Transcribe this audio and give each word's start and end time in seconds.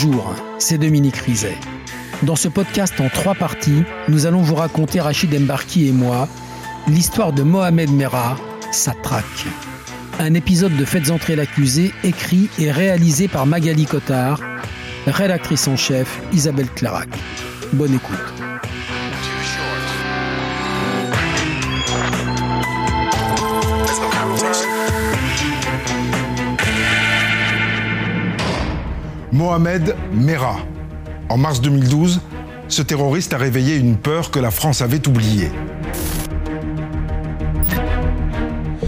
Bonjour, 0.00 0.32
c'est 0.60 0.78
Dominique 0.78 1.16
Rizet. 1.16 1.56
Dans 2.22 2.36
ce 2.36 2.46
podcast 2.46 3.00
en 3.00 3.08
trois 3.08 3.34
parties, 3.34 3.82
nous 4.06 4.26
allons 4.26 4.42
vous 4.42 4.54
raconter, 4.54 5.00
Rachid 5.00 5.34
Embarki 5.34 5.88
et 5.88 5.92
moi, 5.92 6.28
l'histoire 6.86 7.32
de 7.32 7.42
Mohamed 7.42 7.90
Merah, 7.90 8.36
sa 8.70 8.92
traque. 8.92 9.24
Un 10.20 10.34
épisode 10.34 10.76
de 10.76 10.84
Faites 10.84 11.10
entrer 11.10 11.34
l'accusé, 11.34 11.92
écrit 12.04 12.48
et 12.60 12.70
réalisé 12.70 13.26
par 13.26 13.44
Magali 13.44 13.86
Cotard, 13.86 14.40
rédactrice 15.08 15.66
en 15.66 15.76
chef 15.76 16.20
Isabelle 16.32 16.70
Clarac. 16.76 17.08
Bonne 17.72 17.94
écoute. 17.94 18.37
Mohamed 29.32 29.94
Merah. 30.12 30.58
En 31.28 31.36
mars 31.36 31.60
2012, 31.60 32.20
ce 32.68 32.82
terroriste 32.82 33.34
a 33.34 33.38
réveillé 33.38 33.76
une 33.76 33.96
peur 33.96 34.30
que 34.30 34.38
la 34.38 34.50
France 34.50 34.80
avait 34.80 35.06
oubliée. 35.06 35.50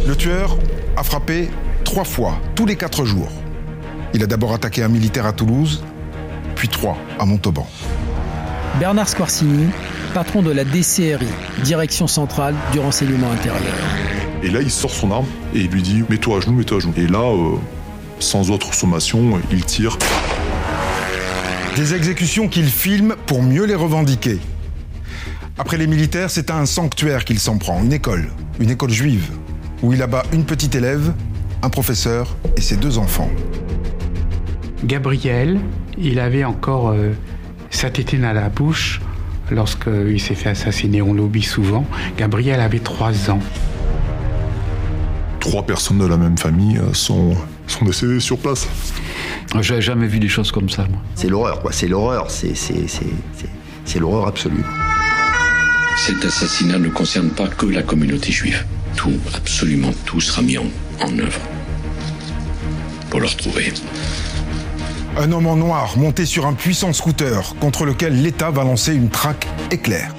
Le 0.07 0.16
tueur 0.16 0.57
a 0.97 1.03
frappé 1.03 1.51
trois 1.85 2.05
fois, 2.05 2.39
tous 2.55 2.65
les 2.65 2.77
quatre 2.77 3.05
jours. 3.05 3.30
Il 4.15 4.23
a 4.23 4.27
d'abord 4.27 4.55
attaqué 4.55 4.83
un 4.83 4.89
militaire 4.89 5.27
à 5.27 5.33
Toulouse, 5.33 5.85
puis 6.55 6.69
trois 6.69 6.97
à 7.19 7.27
Montauban. 7.27 7.66
Bernard 8.79 9.09
Squarcini, 9.09 9.69
patron 10.15 10.43
de 10.43 10.51
la 10.51 10.65
DCRI, 10.65 11.29
Direction 11.65 12.07
centrale 12.07 12.55
du 12.73 12.80
renseignement 12.80 13.30
intérieur. 13.30 13.75
Et 14.43 14.49
là, 14.49 14.61
il 14.63 14.71
sort 14.71 14.91
son 14.91 15.11
arme 15.11 15.27
et 15.55 15.61
il 15.61 15.71
lui 15.71 15.83
dit 15.83 16.02
Mets-toi 16.09 16.38
à 16.38 16.41
genoux, 16.41 16.55
mets-toi 16.55 16.79
à 16.79 16.80
genoux. 16.80 16.95
Et 16.97 17.07
là, 17.07 17.19
euh, 17.19 17.57
sans 18.21 18.51
autre 18.51 18.73
sommation, 18.73 19.38
il 19.51 19.65
tire. 19.65 19.99
Des 21.76 21.95
exécutions 21.95 22.49
qu'il 22.49 22.66
filme 22.66 23.15
pour 23.26 23.43
mieux 23.43 23.65
les 23.65 23.76
revendiquer. 23.76 24.38
Après 25.57 25.76
les 25.76 25.87
militaires, 25.87 26.29
c'est 26.29 26.51
à 26.51 26.59
un 26.59 26.66
sanctuaire 26.66 27.24
qu'il 27.24 27.38
s'en 27.38 27.59
prend, 27.59 27.82
une 27.82 27.93
école, 27.93 28.29
une 28.59 28.71
école 28.71 28.90
juive, 28.90 29.30
où 29.82 29.93
il 29.93 30.02
abat 30.02 30.24
une 30.32 30.45
petite 30.45 30.74
élève, 30.74 31.13
un 31.63 31.71
professeur 31.71 32.37
et 32.57 32.60
ses 32.60 32.76
deux 32.76 32.98
enfants. 32.98 33.30
Gabriel, 34.85 35.60
il 35.96 36.18
avait 36.18 36.45
encore 36.45 36.88
euh, 36.88 37.13
sa 37.71 37.88
tétine 37.88 38.24
à 38.24 38.32
la 38.32 38.48
bouche 38.48 39.01
lorsqu'il 39.51 40.21
s'est 40.21 40.35
fait 40.35 40.51
assassiner. 40.51 41.02
On 41.02 41.15
l'oublie 41.15 41.43
souvent. 41.43 41.87
Gabriel 42.18 42.60
avait 42.60 42.80
trois 42.80 43.30
ans. 43.30 43.41
Trois 45.38 45.63
personnes 45.63 45.98
de 45.98 46.07
la 46.07 46.16
même 46.16 46.37
famille 46.37 46.79
euh, 46.79 46.93
sont, 46.95 47.37
sont 47.68 47.85
décédées 47.85 48.21
sur 48.21 48.38
place. 48.38 48.66
J'avais 49.59 49.82
jamais 49.82 50.06
vu 50.06 50.20
des 50.20 50.29
choses 50.29 50.52
comme 50.52 50.68
ça, 50.70 50.87
moi. 50.88 51.01
C'est 51.15 51.29
l'horreur, 51.29 51.60
quoi. 51.60 51.73
C'est 51.73 51.88
l'horreur. 51.88 52.30
C'est, 52.30 52.54
c'est, 52.54 52.87
c'est, 52.88 53.06
c'est, 53.37 53.48
c'est 53.84 53.98
l'horreur 53.98 54.29
absolue. 54.29 54.65
Cet 56.07 56.24
assassinat 56.24 56.79
ne 56.79 56.88
concerne 56.88 57.30
pas 57.30 57.48
que 57.48 57.66
la 57.66 57.82
communauté 57.82 58.30
juive. 58.30 58.65
Tout, 58.96 59.12
absolument 59.34 59.90
tout 60.04 60.20
sera 60.20 60.42
mis 60.42 60.59
en, 60.59 60.66
en 61.01 61.18
œuvre 61.18 61.40
pour 63.10 63.20
le 63.20 63.26
retrouver. 63.26 63.73
Un 65.19 65.32
homme 65.32 65.47
en 65.47 65.56
noir 65.56 65.98
monté 65.98 66.25
sur 66.25 66.47
un 66.47 66.54
puissant 66.54 66.92
scooter 66.92 67.54
contre 67.60 67.84
lequel 67.84 68.22
l'État 68.22 68.50
va 68.50 68.62
lancer 68.62 68.94
une 68.94 69.10
traque 69.10 69.48
éclair. 69.72 70.14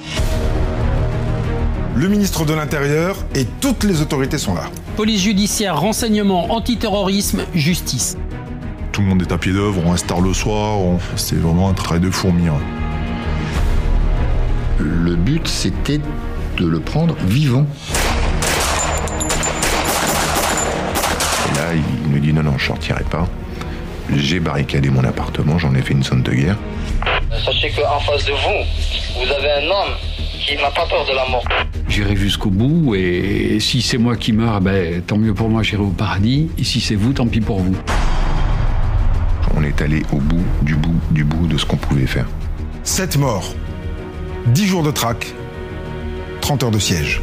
Le 1.94 2.08
ministre 2.08 2.44
de 2.44 2.52
l'Intérieur 2.52 3.16
et 3.34 3.46
toutes 3.60 3.84
les 3.84 4.00
autorités 4.02 4.38
sont 4.38 4.54
là. 4.54 4.70
Police 4.96 5.22
judiciaire, 5.22 5.80
renseignement, 5.80 6.52
antiterrorisme, 6.52 7.44
justice. 7.54 8.16
Tout 8.92 9.00
le 9.00 9.06
monde 9.06 9.22
est 9.22 9.32
à 9.32 9.38
pied 9.38 9.52
d'œuvre, 9.52 9.82
on 9.86 9.94
tard 9.94 10.20
le 10.20 10.34
soir, 10.34 10.78
on- 10.78 10.98
c'est 11.16 11.36
vraiment 11.40 11.70
un 11.70 11.72
travail 11.72 12.00
de 12.00 12.10
fourmi. 12.10 12.48
hein. 12.48 12.60
Le 14.78 15.14
but, 15.16 15.46
c'était 15.48 16.00
de 16.58 16.66
le 16.66 16.80
prendre 16.80 17.14
vivant. 17.26 17.66
Et 21.48 21.56
là, 21.56 21.72
il 21.74 22.10
nous 22.12 22.18
dit 22.18 22.32
non, 22.32 22.42
non, 22.42 22.58
je 22.58 22.66
sortirai 22.66 23.04
pas. 23.04 23.26
J'ai 24.14 24.40
barricadé 24.40 24.90
mon 24.90 25.04
appartement, 25.04 25.58
j'en 25.58 25.74
ai 25.74 25.80
fait 25.80 25.94
une 25.94 26.02
zone 26.02 26.22
de 26.22 26.32
guerre. 26.32 26.56
Sachez 27.44 27.70
qu'en 27.70 27.98
face 28.00 28.26
de 28.26 28.32
vous, 28.32 29.20
vous 29.24 29.32
avez 29.32 29.52
un 29.64 29.70
homme 29.70 29.94
qui 30.46 30.54
n'a 30.56 30.70
pas 30.70 30.84
peur 30.86 31.06
de 31.06 31.14
la 31.14 31.26
mort. 31.30 31.44
J'irai 31.88 32.16
jusqu'au 32.16 32.50
bout 32.50 32.94
et 32.94 33.58
si 33.60 33.80
c'est 33.80 33.98
moi 33.98 34.16
qui 34.16 34.32
meurs, 34.32 34.60
ben, 34.60 35.00
tant 35.02 35.16
mieux 35.16 35.32
pour 35.32 35.48
moi, 35.48 35.62
j'irai 35.62 35.82
au 35.82 35.88
paradis. 35.90 36.50
Et 36.58 36.64
si 36.64 36.80
c'est 36.80 36.94
vous, 36.94 37.12
tant 37.12 37.26
pis 37.26 37.40
pour 37.40 37.60
vous. 37.60 37.76
Est 39.78 39.82
allé 39.82 40.02
au 40.12 40.16
bout, 40.16 40.44
du 40.62 40.74
bout, 40.74 41.00
du 41.10 41.24
bout 41.24 41.46
de 41.46 41.56
ce 41.56 41.64
qu'on 41.64 41.76
pouvait 41.76 42.06
faire. 42.06 42.26
Sept 42.82 43.16
morts, 43.16 43.54
10 44.48 44.66
jours 44.66 44.82
de 44.82 44.90
traque, 44.90 45.34
30 46.40 46.64
heures 46.64 46.70
de 46.70 46.78
siège. 46.78 47.22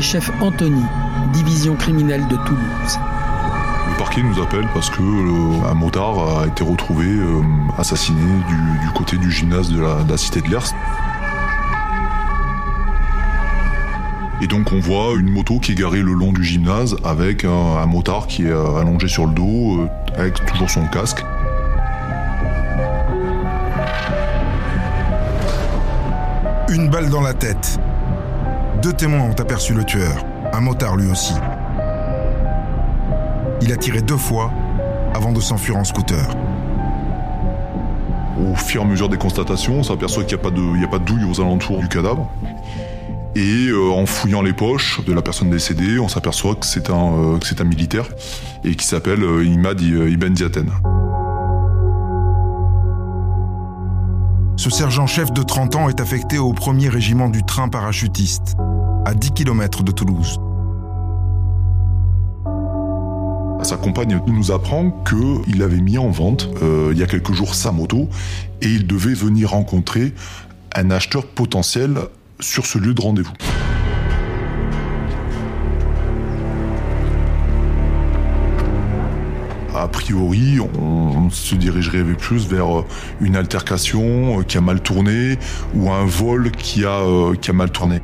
Brigadier 0.00 0.02
chef 0.02 0.30
Anthony, 0.40 0.82
division 1.32 1.76
criminelle 1.76 2.26
de 2.28 2.36
Toulouse. 2.36 2.98
Le 3.90 3.98
parquet 3.98 4.22
nous 4.22 4.40
appelle 4.42 4.66
parce 4.72 4.88
que 4.88 5.02
euh, 5.02 5.70
un 5.70 5.74
motard 5.74 6.40
a 6.40 6.46
été 6.46 6.64
retrouvé 6.64 7.06
euh, 7.06 7.42
assassiné 7.76 8.22
du, 8.48 8.86
du 8.86 8.92
côté 8.94 9.16
du 9.18 9.30
gymnase 9.30 9.70
de 9.70 9.80
la, 9.80 10.02
de 10.02 10.10
la 10.10 10.16
cité 10.16 10.40
de 10.40 10.48
l'Ers. 10.48 10.72
Et 14.40 14.46
donc 14.46 14.72
on 14.72 14.80
voit 14.80 15.14
une 15.18 15.30
moto 15.30 15.58
qui 15.58 15.72
est 15.72 15.74
garée 15.74 16.00
le 16.00 16.12
long 16.12 16.32
du 16.32 16.44
gymnase 16.44 16.96
avec 17.04 17.44
un, 17.44 17.50
un 17.50 17.86
motard 17.86 18.26
qui 18.26 18.44
est 18.46 18.50
euh, 18.50 18.80
allongé 18.80 19.06
sur 19.06 19.26
le 19.26 19.34
dos, 19.34 19.80
euh, 19.80 19.88
avec 20.16 20.44
toujours 20.46 20.70
son 20.70 20.86
casque. 20.86 21.22
Une 26.70 26.88
balle 26.88 27.10
dans 27.10 27.22
la 27.22 27.34
tête. 27.34 27.78
Deux 28.82 28.92
témoins 28.92 29.20
ont 29.24 29.40
aperçu 29.40 29.74
le 29.74 29.84
tueur, 29.84 30.24
un 30.52 30.60
motard 30.60 30.96
lui 30.96 31.10
aussi. 31.10 31.34
Il 33.62 33.72
a 33.72 33.76
tiré 33.76 34.00
deux 34.00 34.16
fois 34.16 34.50
avant 35.14 35.32
de 35.32 35.40
s'enfuir 35.40 35.76
en 35.76 35.84
scooter. 35.84 36.24
Au 38.50 38.54
fur 38.54 38.80
et 38.80 38.84
à 38.84 38.88
mesure 38.88 39.08
des 39.10 39.18
constatations, 39.18 39.74
on 39.80 39.82
s'aperçoit 39.82 40.24
qu'il 40.24 40.36
n'y 40.36 40.42
a, 40.42 40.44
pas 40.44 40.50
de- 40.50 40.76
il 40.76 40.80
y 40.80 40.84
a 40.84 40.88
pas 40.88 40.98
de 40.98 41.04
douille 41.04 41.24
aux 41.30 41.40
alentours 41.40 41.78
du 41.80 41.88
cadavre. 41.88 42.30
Et 43.36 43.68
euh, 43.68 43.90
en 43.92 44.06
fouillant 44.06 44.42
les 44.42 44.52
poches 44.54 45.04
de 45.04 45.12
la 45.12 45.22
personne 45.22 45.50
décédée, 45.50 45.98
on 45.98 46.08
s'aperçoit 46.08 46.54
que 46.54 46.64
c'est 46.66 46.90
un, 46.90 47.12
euh, 47.34 47.38
un 47.60 47.64
militaire 47.64 48.06
et 48.64 48.74
qui 48.74 48.86
s'appelle 48.86 49.22
euh, 49.22 49.44
Imad 49.44 49.80
Ibn 49.80 50.34
Ziaten. 50.34 50.70
Ce 54.56 54.68
sergent-chef 54.68 55.32
de 55.32 55.42
30 55.42 55.76
ans 55.76 55.88
est 55.88 56.00
affecté 56.00 56.38
au 56.38 56.52
premier 56.52 56.88
régiment 56.88 57.28
du 57.30 57.42
train 57.44 57.68
parachutiste, 57.68 58.56
à 59.04 59.14
10 59.14 59.32
km 59.32 59.82
de 59.82 59.92
Toulouse. 59.92 60.38
Sa 63.62 63.76
compagne 63.76 64.18
nous 64.26 64.50
apprend 64.50 64.90
qu'il 65.04 65.62
avait 65.62 65.80
mis 65.80 65.98
en 65.98 66.08
vente 66.08 66.48
euh, 66.62 66.90
il 66.92 66.98
y 66.98 67.02
a 67.02 67.06
quelques 67.06 67.32
jours 67.32 67.54
sa 67.54 67.72
moto 67.72 68.08
et 68.62 68.68
il 68.68 68.86
devait 68.86 69.14
venir 69.14 69.50
rencontrer 69.50 70.14
un 70.74 70.90
acheteur 70.90 71.26
potentiel 71.26 71.98
sur 72.40 72.66
ce 72.66 72.78
lieu 72.78 72.94
de 72.94 73.00
rendez-vous. 73.00 73.32
A 79.74 79.88
priori, 79.88 80.58
on, 80.60 81.30
se 81.30 81.54
dirigerait 81.54 82.02
plus 82.02 82.48
vers 82.48 82.80
euh, 82.80 82.84
une 83.20 83.36
altercation 83.36 84.40
euh, 84.40 84.42
qui 84.42 84.58
a 84.58 84.60
mal 84.60 84.80
tourné 84.80 85.38
ou 85.74 85.90
un 85.92 86.04
vol 86.04 86.50
qui 86.50 86.84
a 86.84 87.52
mal 87.52 87.70
tourné. 87.70 88.00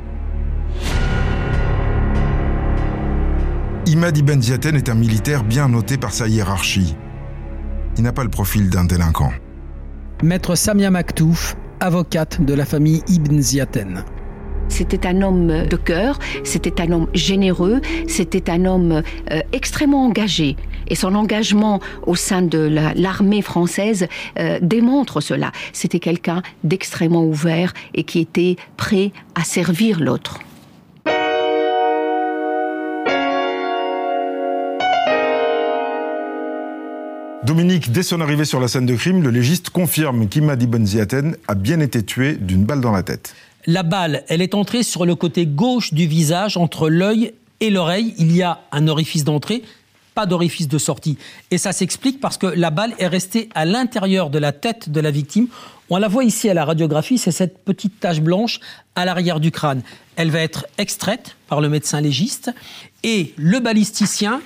Imad 3.87 4.17
Ibn 4.17 4.41
Ziaten 4.41 4.75
est 4.75 4.89
un 4.89 4.95
militaire 4.95 5.45
bien 5.45 5.69
noté 5.69 5.95
par 5.97 6.11
sa 6.11 6.27
hiérarchie. 6.27 6.97
Il 7.95 8.03
n'a 8.03 8.11
pas 8.11 8.25
le 8.25 8.29
profil 8.29 8.69
d'un 8.69 8.83
délinquant. 8.83 9.31
Maître 10.21 10.55
Samia 10.55 10.91
Maktouf, 10.91 11.55
avocate 11.79 12.43
de 12.43 12.53
la 12.53 12.65
famille 12.65 13.01
Ibn 13.07 13.39
Ziaten. 13.39 14.03
C'était 14.67 15.07
un 15.07 15.21
homme 15.21 15.65
de 15.67 15.75
cœur, 15.77 16.19
c'était 16.43 16.81
un 16.81 16.91
homme 16.91 17.07
généreux, 17.13 17.79
c'était 18.09 18.49
un 18.49 18.65
homme 18.65 19.03
euh, 19.31 19.39
extrêmement 19.53 20.03
engagé. 20.03 20.57
Et 20.89 20.95
son 20.95 21.15
engagement 21.15 21.79
au 22.05 22.15
sein 22.15 22.41
de 22.41 22.57
l'armée 22.93 23.41
française 23.41 24.07
euh, 24.37 24.59
démontre 24.61 25.21
cela. 25.21 25.53
C'était 25.71 25.99
quelqu'un 25.99 26.41
d'extrêmement 26.65 27.23
ouvert 27.23 27.73
et 27.95 28.03
qui 28.03 28.19
était 28.19 28.57
prêt 28.75 29.13
à 29.35 29.45
servir 29.45 30.01
l'autre. 30.01 30.41
Dominique, 37.43 37.91
dès 37.91 38.03
son 38.03 38.19
arrivée 38.19 38.45
sur 38.45 38.59
la 38.59 38.67
scène 38.67 38.85
de 38.85 38.95
crime, 38.95 39.21
le 39.21 39.29
légiste 39.29 39.69
confirme 39.69 40.27
qu'Imadi 40.27 40.65
Benziaten 40.65 41.37
a 41.47 41.55
bien 41.55 41.79
été 41.79 42.03
tué 42.03 42.33
d'une 42.33 42.65
balle 42.65 42.81
dans 42.81 42.91
la 42.91 43.03
tête. 43.03 43.35
La 43.67 43.83
balle, 43.83 44.23
elle 44.27 44.41
est 44.41 44.55
entrée 44.55 44.81
sur 44.81 45.05
le 45.05 45.15
côté 45.15 45.45
gauche 45.45 45.93
du 45.93 46.07
visage, 46.07 46.57
entre 46.57 46.89
l'œil 46.89 47.33
et 47.59 47.69
l'oreille. 47.69 48.15
Il 48.17 48.35
y 48.35 48.41
a 48.41 48.61
un 48.71 48.87
orifice 48.87 49.23
d'entrée, 49.23 49.61
pas 50.15 50.25
d'orifice 50.25 50.67
de 50.67 50.79
sortie. 50.79 51.17
Et 51.51 51.59
ça 51.59 51.73
s'explique 51.73 52.19
parce 52.19 52.37
que 52.37 52.47
la 52.47 52.71
balle 52.71 52.93
est 52.97 53.07
restée 53.07 53.49
à 53.53 53.65
l'intérieur 53.65 54.29
de 54.31 54.39
la 54.39 54.51
tête 54.51 54.89
de 54.89 54.99
la 54.99 55.11
victime. 55.11 55.47
On 55.89 55.97
la 55.97 56.07
voit 56.07 56.23
ici 56.23 56.49
à 56.49 56.55
la 56.55 56.65
radiographie, 56.65 57.19
c'est 57.19 57.31
cette 57.31 57.59
petite 57.59 57.99
tache 57.99 58.19
blanche 58.19 58.59
à 58.95 59.05
l'arrière 59.05 59.39
du 59.39 59.51
crâne. 59.51 59.83
Elle 60.15 60.31
va 60.31 60.39
être 60.39 60.65
extraite 60.79 61.35
par 61.47 61.61
le 61.61 61.69
médecin 61.69 62.01
légiste 62.01 62.51
et 63.03 63.33
le 63.37 63.59
balisticien, 63.59 64.41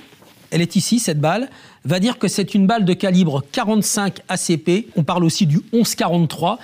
elle 0.50 0.60
est 0.60 0.76
ici, 0.76 0.98
cette 0.98 1.18
balle, 1.18 1.48
va 1.84 2.00
dire 2.00 2.18
que 2.18 2.28
c'est 2.28 2.54
une 2.54 2.66
balle 2.66 2.84
de 2.84 2.92
calibre 2.92 3.44
45 3.52 4.20
ACP. 4.28 4.86
On 4.96 5.02
parle 5.02 5.24
aussi 5.24 5.46
du 5.46 5.60
1143. 5.72 6.58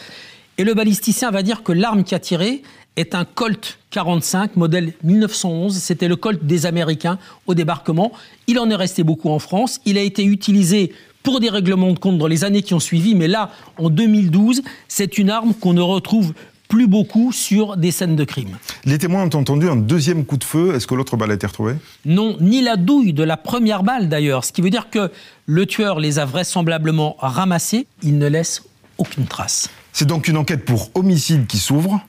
Et 0.58 0.64
le 0.64 0.74
balisticien 0.74 1.30
va 1.30 1.42
dire 1.42 1.62
que 1.62 1.72
l'arme 1.72 2.04
qui 2.04 2.14
a 2.14 2.18
tiré 2.18 2.62
est 2.96 3.14
un 3.14 3.24
Colt 3.24 3.78
45, 3.90 4.56
modèle 4.56 4.92
1911. 5.04 5.76
C'était 5.76 6.08
le 6.08 6.16
Colt 6.16 6.44
des 6.44 6.66
Américains 6.66 7.18
au 7.46 7.54
débarquement. 7.54 8.12
Il 8.48 8.58
en 8.58 8.68
est 8.70 8.74
resté 8.74 9.04
beaucoup 9.04 9.30
en 9.30 9.38
France. 9.38 9.80
Il 9.84 9.98
a 9.98 10.02
été 10.02 10.24
utilisé 10.24 10.92
pour 11.22 11.40
des 11.40 11.48
règlements 11.48 11.92
de 11.92 11.98
compte 11.98 12.18
dans 12.18 12.26
les 12.26 12.44
années 12.44 12.62
qui 12.62 12.74
ont 12.74 12.80
suivi. 12.80 13.14
Mais 13.14 13.28
là, 13.28 13.50
en 13.76 13.90
2012, 13.90 14.62
c'est 14.88 15.18
une 15.18 15.30
arme 15.30 15.54
qu'on 15.54 15.74
ne 15.74 15.80
retrouve 15.80 16.32
plus 16.68 16.86
beaucoup 16.86 17.32
sur 17.32 17.76
des 17.76 17.90
scènes 17.90 18.14
de 18.14 18.24
crime. 18.24 18.58
Les 18.84 18.98
témoins 18.98 19.22
ont 19.22 19.38
entendu 19.38 19.68
un 19.68 19.76
deuxième 19.76 20.24
coup 20.24 20.36
de 20.36 20.44
feu. 20.44 20.74
Est-ce 20.74 20.86
que 20.86 20.94
l'autre 20.94 21.16
balle 21.16 21.30
a 21.30 21.34
été 21.34 21.46
retrouvée? 21.46 21.76
Non, 22.04 22.36
ni 22.40 22.60
la 22.60 22.76
douille 22.76 23.14
de 23.14 23.22
la 23.22 23.36
première 23.36 23.82
balle 23.82 24.08
d'ailleurs. 24.08 24.44
Ce 24.44 24.52
qui 24.52 24.60
veut 24.60 24.70
dire 24.70 24.90
que 24.90 25.10
le 25.46 25.66
tueur 25.66 25.98
les 25.98 26.18
a 26.18 26.24
vraisemblablement 26.24 27.16
ramassées. 27.18 27.86
Il 28.02 28.18
ne 28.18 28.28
laisse 28.28 28.62
aucune 28.98 29.26
trace. 29.26 29.70
C'est 29.92 30.06
donc 30.06 30.28
une 30.28 30.36
enquête 30.36 30.64
pour 30.64 30.90
homicide 30.94 31.46
qui 31.46 31.58
s'ouvre. 31.58 32.00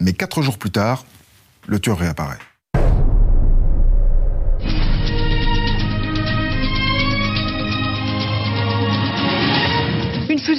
Mais 0.00 0.12
quatre 0.12 0.42
jours 0.42 0.58
plus 0.58 0.70
tard, 0.70 1.04
le 1.66 1.78
tueur 1.78 1.98
réapparaît. 1.98 2.38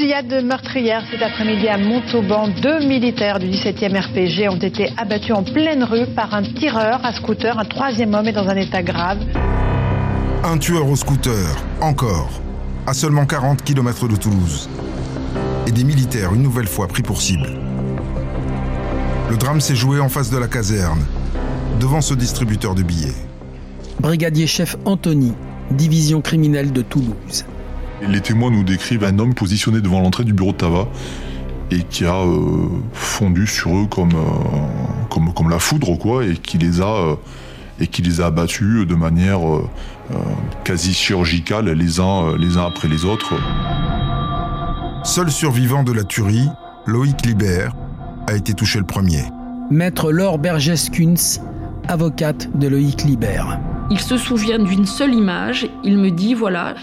Fusillade 0.04 0.44
meurtrière 0.44 1.02
cet 1.10 1.22
après-midi 1.22 1.66
à 1.70 1.78
Montauban. 1.78 2.50
Deux 2.62 2.80
militaires 2.80 3.40
du 3.40 3.48
17e 3.48 3.98
RPG 3.98 4.50
ont 4.50 4.60
été 4.60 4.90
abattus 4.98 5.32
en 5.32 5.44
pleine 5.44 5.82
rue 5.82 6.08
par 6.14 6.34
un 6.34 6.44
tireur 6.44 7.00
à 7.06 7.14
scooter. 7.14 7.58
Un 7.58 7.64
troisième 7.64 8.14
homme 8.14 8.28
est 8.28 8.34
dans 8.34 8.50
un 8.50 8.58
état 8.58 8.84
grave. 8.84 9.20
Un 10.44 10.58
tueur 10.58 10.90
au 10.90 10.98
scooter, 10.98 11.56
encore, 11.80 12.42
à 12.86 12.94
seulement 12.94 13.26
40 13.26 13.64
km 13.64 14.10
de 14.10 14.18
Toulouse. 14.18 14.68
Et 15.68 15.72
des 15.72 15.86
militaires, 15.86 16.34
une 16.34 16.44
nouvelle 16.44 16.68
fois, 16.68 16.90
pris 16.90 17.02
pour 17.02 17.22
cible. 17.22 17.48
Le 19.30 19.38
drame 19.38 19.62
s'est 19.62 19.76
joué 19.76 20.02
en 20.02 20.10
face 20.10 20.30
de 20.30 20.38
la 20.38 20.50
caserne, 20.50 21.06
devant 21.80 22.02
ce 22.02 22.14
distributeur 22.14 22.76
de 22.76 22.84
billets. 22.84 23.16
Brigadier 24.02 24.48
chef 24.48 24.76
Anthony, 24.84 25.32
division 25.72 26.20
criminelle 26.20 26.74
de 26.74 26.82
Toulouse. 26.82 27.46
Les 28.08 28.22
témoins 28.22 28.52
nous 28.52 28.64
décrivent 28.64 29.04
un 29.04 29.18
homme 29.20 29.34
positionné 29.34 29.82
devant 29.82 30.02
l'entrée 30.02 30.24
du 30.24 30.34
bureau 30.34 30.52
de 30.52 30.58
tabac 30.58 30.88
et 31.72 31.84
qui 31.84 32.06
a 32.06 32.22
euh, 32.22 32.68
fondu 32.94 33.48
sur 33.48 33.76
eux 33.76 33.88
comme, 33.88 34.12
euh, 34.12 35.08
comme, 35.10 35.34
comme 35.34 35.50
la 35.50 35.60
foudre, 35.60 35.98
quoi, 35.98 36.26
et 36.26 36.36
qui 36.36 36.58
les 36.58 36.82
a, 36.82 36.86
euh, 36.86 37.16
et 37.80 37.88
qui 37.88 38.02
les 38.02 38.22
a 38.22 38.28
abattus 38.28 38.86
de 38.86 38.96
manière 38.96 39.40
quasi 40.64 40.94
chirurgicale 40.94 41.70
les 41.70 42.00
uns, 42.00 42.38
les 42.38 42.58
uns 42.58 42.68
après 42.68 42.88
les 42.88 43.04
autres. 43.04 43.34
Seul 45.04 45.32
survivant 45.32 45.84
de 45.84 45.92
la 45.92 46.04
tuerie, 46.04 46.48
Loïc 46.86 47.26
Libert, 47.26 47.76
a 48.28 48.36
été 48.36 48.54
touché 48.54 48.78
le 48.78 48.86
premier. 48.86 49.24
Maître 49.72 50.12
Laure 50.12 50.38
Berges-Kunz, 50.38 51.42
avocate 51.88 52.56
de 52.58 52.68
Loïc 52.68 53.04
Libert. 53.04 53.60
Il 53.94 54.00
se 54.00 54.18
souvient 54.18 54.58
d'une 54.58 54.88
seule 54.88 55.14
image. 55.14 55.68
Il 55.84 56.00
me 56.00 56.10
dit 56.10 56.34
voilà, 56.34 56.74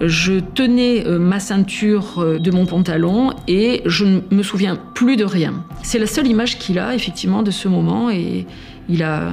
je 0.00 0.38
tenais 0.38 1.04
euh, 1.04 1.18
ma 1.18 1.40
ceinture 1.40 2.20
euh, 2.20 2.38
de 2.38 2.52
mon 2.52 2.64
pantalon 2.64 3.32
et 3.48 3.82
je 3.86 4.04
ne 4.04 4.20
me 4.30 4.44
souviens 4.44 4.76
plus 4.94 5.16
de 5.16 5.24
rien. 5.24 5.64
C'est 5.82 5.98
la 5.98 6.06
seule 6.06 6.28
image 6.28 6.60
qu'il 6.60 6.78
a 6.78 6.94
effectivement 6.94 7.42
de 7.42 7.50
ce 7.50 7.66
moment 7.66 8.08
et 8.08 8.46
il 8.88 9.02
a, 9.02 9.32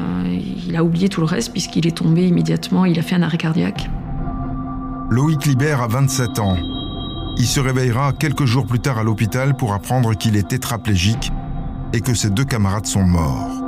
oublié 0.81 1.09
tout 1.09 1.21
le 1.21 1.27
reste 1.27 1.51
puisqu'il 1.51 1.85
est 1.85 1.95
tombé 1.95 2.27
immédiatement. 2.27 2.85
Il 2.85 2.97
a 2.97 3.03
fait 3.03 3.13
un 3.13 3.21
arrêt 3.21 3.37
cardiaque. 3.37 3.87
Loïc 5.11 5.45
Libert 5.45 5.83
a 5.83 5.87
27 5.87 6.39
ans. 6.39 6.57
Il 7.37 7.45
se 7.45 7.59
réveillera 7.59 8.13
quelques 8.13 8.45
jours 8.45 8.65
plus 8.65 8.79
tard 8.79 8.97
à 8.97 9.03
l'hôpital 9.03 9.55
pour 9.55 9.73
apprendre 9.73 10.15
qu'il 10.15 10.37
est 10.37 10.47
tétraplégique 10.47 11.31
et 11.93 12.01
que 12.01 12.15
ses 12.15 12.31
deux 12.31 12.45
camarades 12.45 12.87
sont 12.87 13.03
morts. 13.03 13.66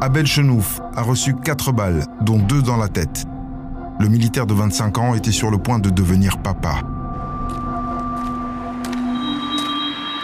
Abel 0.00 0.26
Chenouf 0.26 0.80
a 0.94 1.02
reçu 1.02 1.34
quatre 1.34 1.72
balles, 1.72 2.04
dont 2.20 2.38
deux 2.38 2.62
dans 2.62 2.76
la 2.76 2.86
tête. 2.86 3.26
Le 3.98 4.08
militaire 4.08 4.46
de 4.46 4.54
25 4.54 4.96
ans 4.98 5.14
était 5.16 5.32
sur 5.32 5.50
le 5.50 5.58
point 5.58 5.80
de 5.80 5.90
devenir 5.90 6.38
papa. 6.38 6.82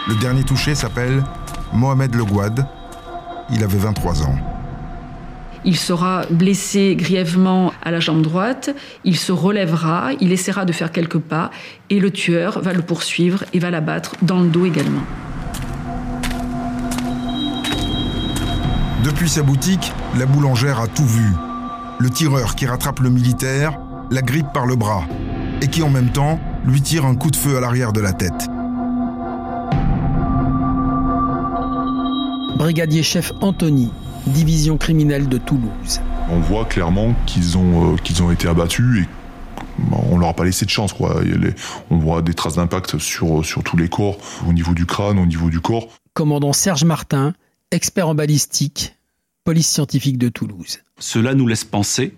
Le 0.07 0.15
dernier 0.21 0.43
touché 0.43 0.75
s'appelle 0.75 1.21
Mohamed 1.73 2.15
Le 2.15 2.23
Gouad. 2.23 2.65
Il 3.49 3.63
avait 3.65 3.77
23 3.77 4.23
ans. 4.23 4.35
Il 5.65 5.75
sera 5.75 6.25
blessé 6.29 6.95
grièvement 6.95 7.73
à 7.83 7.91
la 7.91 7.99
jambe 7.99 8.21
droite, 8.21 8.73
il 9.03 9.17
se 9.17 9.33
relèvera, 9.33 10.11
il 10.21 10.31
essaiera 10.31 10.63
de 10.63 10.71
faire 10.71 10.93
quelques 10.93 11.19
pas 11.19 11.51
et 11.89 11.99
le 11.99 12.11
tueur 12.11 12.61
va 12.61 12.71
le 12.71 12.81
poursuivre 12.81 13.43
et 13.51 13.59
va 13.59 13.71
l'abattre 13.71 14.15
dans 14.21 14.39
le 14.39 14.47
dos 14.47 14.65
également. 14.65 15.03
Depuis 19.05 19.29
sa 19.29 19.43
boutique, 19.43 19.93
la 20.17 20.25
boulangère 20.25 20.79
a 20.79 20.87
tout 20.87 21.05
vu. 21.05 21.31
Le 21.99 22.09
tireur 22.09 22.55
qui 22.55 22.65
rattrape 22.65 23.01
le 23.01 23.11
militaire, 23.11 23.77
la 24.09 24.23
grippe 24.23 24.51
par 24.51 24.65
le 24.65 24.75
bras, 24.75 25.05
et 25.61 25.67
qui 25.67 25.83
en 25.83 25.91
même 25.91 26.11
temps 26.11 26.39
lui 26.65 26.81
tire 26.81 27.05
un 27.05 27.13
coup 27.13 27.29
de 27.29 27.35
feu 27.35 27.55
à 27.55 27.59
l'arrière 27.59 27.93
de 27.93 28.01
la 28.01 28.13
tête. 28.13 28.47
Brigadier 32.57 33.03
chef 33.03 33.31
Anthony, 33.41 33.91
division 34.25 34.79
criminelle 34.79 35.29
de 35.29 35.37
Toulouse. 35.37 36.01
On 36.31 36.39
voit 36.39 36.65
clairement 36.65 37.13
qu'ils 37.27 37.59
ont, 37.59 37.93
euh, 37.93 37.97
qu'ils 37.97 38.23
ont 38.23 38.31
été 38.31 38.47
abattus 38.47 39.03
et 39.03 39.07
on 40.09 40.17
leur 40.17 40.29
a 40.29 40.33
pas 40.33 40.45
laissé 40.45 40.65
de 40.65 40.71
chance. 40.71 40.93
Quoi. 40.93 41.21
on 41.91 41.97
voit 41.99 42.23
des 42.23 42.33
traces 42.33 42.55
d'impact 42.55 42.97
sur, 42.97 43.45
sur 43.45 43.61
tous 43.61 43.77
les 43.77 43.87
corps, 43.87 44.17
au 44.49 44.51
niveau 44.51 44.73
du 44.73 44.87
crâne, 44.87 45.19
au 45.19 45.27
niveau 45.27 45.51
du 45.51 45.59
corps. 45.59 45.89
Commandant 46.15 46.53
Serge 46.53 46.85
Martin, 46.85 47.33
expert 47.71 48.07
en 48.07 48.15
balistique, 48.15 48.94
police 49.45 49.69
scientifique 49.69 50.17
de 50.17 50.27
Toulouse. 50.27 50.79
Cela 50.97 51.35
nous 51.35 51.45
laisse 51.45 51.63
penser 51.63 52.15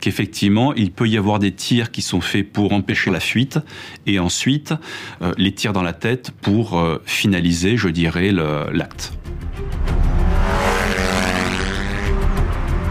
qu'effectivement, 0.00 0.74
il 0.74 0.90
peut 0.90 1.08
y 1.08 1.16
avoir 1.16 1.38
des 1.38 1.52
tirs 1.52 1.92
qui 1.92 2.02
sont 2.02 2.20
faits 2.20 2.52
pour 2.52 2.72
empêcher 2.72 3.12
la 3.12 3.20
fuite, 3.20 3.60
et 4.04 4.18
ensuite 4.18 4.74
euh, 5.22 5.32
les 5.38 5.52
tirs 5.52 5.72
dans 5.72 5.84
la 5.84 5.92
tête 5.92 6.32
pour 6.32 6.76
euh, 6.76 7.00
finaliser, 7.06 7.76
je 7.76 7.88
dirais, 7.88 8.32
l'acte. 8.32 9.12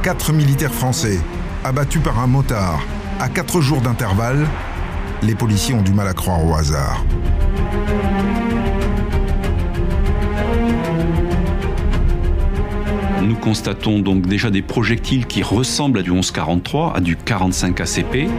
Quatre 0.04 0.32
militaires 0.32 0.74
français, 0.74 1.20
abattus 1.66 2.02
par 2.02 2.20
un 2.20 2.28
motard, 2.28 2.82
à 3.20 3.28
quatre 3.28 3.60
jours 3.60 3.82
d'intervalle, 3.82 4.48
les 5.22 5.36
policiers 5.36 5.76
ont 5.76 5.82
du 5.82 5.92
mal 5.92 6.08
à 6.08 6.14
croire 6.14 6.46
au 6.46 6.54
hasard. 6.54 7.04
Nous 13.26 13.36
constatons 13.36 14.00
donc 14.00 14.28
déjà 14.28 14.52
des 14.52 14.62
projectiles 14.62 15.26
qui 15.26 15.42
ressemblent 15.42 15.98
à 15.98 16.04
du 16.04 16.12
1143, 16.12 16.96
à 16.96 17.00
du 17.00 17.16
45 17.16 17.82
ACP. 17.82 18.30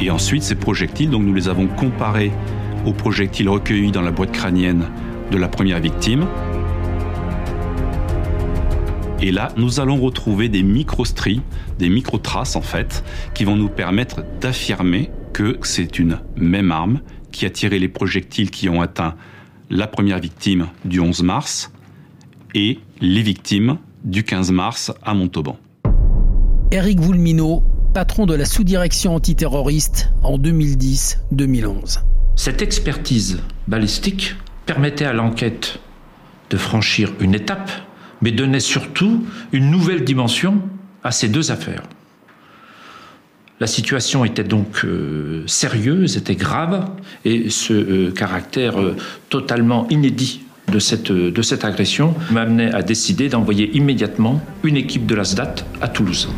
Et 0.00 0.10
ensuite, 0.10 0.44
ces 0.44 0.54
projectiles, 0.54 1.10
nous 1.10 1.34
les 1.34 1.48
avons 1.48 1.66
comparés 1.66 2.30
aux 2.86 2.92
projectiles 2.92 3.48
recueillis 3.48 3.90
dans 3.90 4.02
la 4.02 4.12
boîte 4.12 4.30
crânienne 4.30 4.84
de 5.32 5.36
la 5.36 5.48
première 5.48 5.80
victime. 5.80 6.26
Et 9.20 9.32
là, 9.32 9.48
nous 9.56 9.80
allons 9.80 9.96
retrouver 9.96 10.48
des 10.48 10.62
microstries, 10.62 11.42
des 11.80 11.88
micro-traces 11.88 12.54
en 12.54 12.62
fait, 12.62 13.02
qui 13.34 13.44
vont 13.44 13.56
nous 13.56 13.68
permettre 13.68 14.22
d'affirmer 14.40 15.10
que 15.32 15.58
c'est 15.62 15.98
une 15.98 16.20
même 16.36 16.70
arme 16.70 17.00
qui 17.34 17.44
a 17.44 17.50
tiré 17.50 17.78
les 17.78 17.88
projectiles 17.88 18.50
qui 18.50 18.68
ont 18.68 18.80
atteint 18.80 19.16
la 19.68 19.86
première 19.86 20.20
victime 20.20 20.68
du 20.84 21.00
11 21.00 21.22
mars 21.24 21.72
et 22.54 22.78
les 23.00 23.22
victimes 23.22 23.78
du 24.04 24.22
15 24.22 24.52
mars 24.52 24.92
à 25.02 25.14
Montauban. 25.14 25.58
Éric 26.70 27.00
Voulminot, 27.00 27.62
patron 27.92 28.26
de 28.26 28.34
la 28.34 28.44
sous-direction 28.44 29.14
antiterroriste 29.14 30.10
en 30.22 30.38
2010-2011. 30.38 32.00
Cette 32.36 32.62
expertise 32.62 33.40
balistique 33.66 34.36
permettait 34.64 35.04
à 35.04 35.12
l'enquête 35.12 35.80
de 36.50 36.56
franchir 36.56 37.12
une 37.18 37.34
étape, 37.34 37.70
mais 38.22 38.30
donnait 38.30 38.60
surtout 38.60 39.26
une 39.52 39.70
nouvelle 39.70 40.04
dimension 40.04 40.62
à 41.02 41.10
ces 41.10 41.28
deux 41.28 41.50
affaires. 41.50 41.82
La 43.60 43.68
situation 43.68 44.24
était 44.24 44.42
donc 44.42 44.84
euh, 44.84 45.44
sérieuse, 45.46 46.16
était 46.16 46.34
grave, 46.34 46.90
et 47.24 47.50
ce 47.50 47.72
euh, 47.72 48.10
caractère 48.10 48.80
euh, 48.80 48.96
totalement 49.28 49.86
inédit 49.90 50.40
de 50.72 50.80
cette, 50.80 51.12
de 51.12 51.42
cette 51.42 51.64
agression 51.64 52.14
m'amenait 52.32 52.74
à 52.74 52.82
décider 52.82 53.28
d'envoyer 53.28 53.70
immédiatement 53.76 54.42
une 54.64 54.76
équipe 54.76 55.06
de 55.06 55.14
l'ASDAT 55.14 55.54
à 55.80 55.86
Toulouse. 55.86 56.28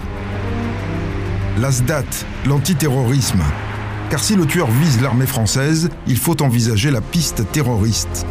L'ASDAT, 1.59 2.05
l'antiterrorisme. 2.47 3.43
Car 4.11 4.23
si 4.23 4.37
le 4.37 4.45
tueur 4.45 4.71
vise 4.71 5.01
l'armée 5.01 5.27
française, 5.27 5.89
il 6.07 6.19
faut 6.19 6.43
envisager 6.43 6.91
la 6.91 7.01
piste 7.01 7.51
terroriste. 7.51 8.27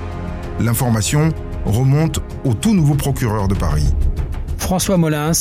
L'information 0.60 1.30
remonte 1.66 2.20
au 2.44 2.54
tout 2.54 2.76
nouveau 2.76 2.94
procureur 2.94 3.48
de 3.48 3.56
Paris. 3.56 3.88
François 4.60 4.98
Molins, 4.98 5.32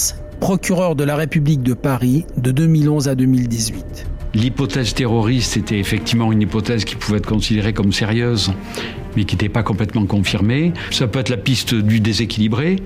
procureur 0.44 0.94
de 0.94 1.04
la 1.04 1.16
République 1.16 1.62
de 1.62 1.72
Paris 1.72 2.26
de 2.36 2.50
2011 2.50 3.08
à 3.08 3.14
2018. 3.14 4.06
L'hypothèse 4.34 4.92
terroriste 4.92 5.56
était 5.56 5.78
effectivement 5.78 6.30
une 6.32 6.42
hypothèse 6.42 6.84
qui 6.84 6.96
pouvait 6.96 7.16
être 7.16 7.26
considérée 7.26 7.72
comme 7.72 7.94
sérieuse, 7.94 8.52
mais 9.16 9.24
qui 9.24 9.36
n'était 9.36 9.48
pas 9.48 9.62
complètement 9.62 10.04
confirmée. 10.04 10.74
Ça 10.90 11.06
peut 11.06 11.20
être 11.20 11.30
la 11.30 11.38
piste 11.38 11.74
du 11.74 11.98
déséquilibré, 12.00 12.76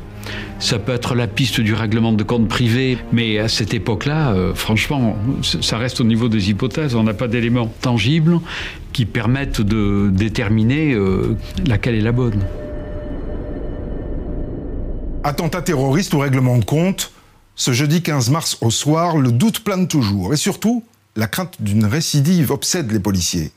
ça 0.60 0.78
peut 0.78 0.92
être 0.92 1.16
la 1.16 1.26
piste 1.26 1.60
du 1.60 1.74
règlement 1.74 2.12
de 2.12 2.22
compte 2.22 2.46
privé, 2.46 2.96
mais 3.12 3.40
à 3.40 3.48
cette 3.48 3.74
époque-là, 3.74 4.34
euh, 4.34 4.54
franchement, 4.54 5.16
ça 5.42 5.78
reste 5.78 6.00
au 6.00 6.04
niveau 6.04 6.28
des 6.28 6.50
hypothèses. 6.50 6.94
On 6.94 7.02
n'a 7.02 7.14
pas 7.14 7.26
d'éléments 7.26 7.72
tangibles 7.80 8.38
qui 8.92 9.04
permettent 9.04 9.62
de 9.62 10.10
déterminer 10.12 10.92
euh, 10.92 11.36
laquelle 11.66 11.96
est 11.96 12.02
la 12.02 12.12
bonne. 12.12 12.44
Attentat 15.24 15.62
terroriste 15.62 16.14
ou 16.14 16.20
règlement 16.20 16.56
de 16.56 16.64
compte, 16.64 17.10
ce 17.58 17.72
jeudi 17.72 18.02
15 18.02 18.30
mars 18.30 18.56
au 18.60 18.70
soir, 18.70 19.18
le 19.18 19.32
doute 19.32 19.64
plane 19.64 19.88
toujours 19.88 20.32
et 20.32 20.36
surtout, 20.36 20.84
la 21.16 21.26
crainte 21.26 21.60
d'une 21.60 21.84
récidive 21.84 22.52
obsède 22.52 22.90
les 22.92 23.00
policiers. 23.00 23.50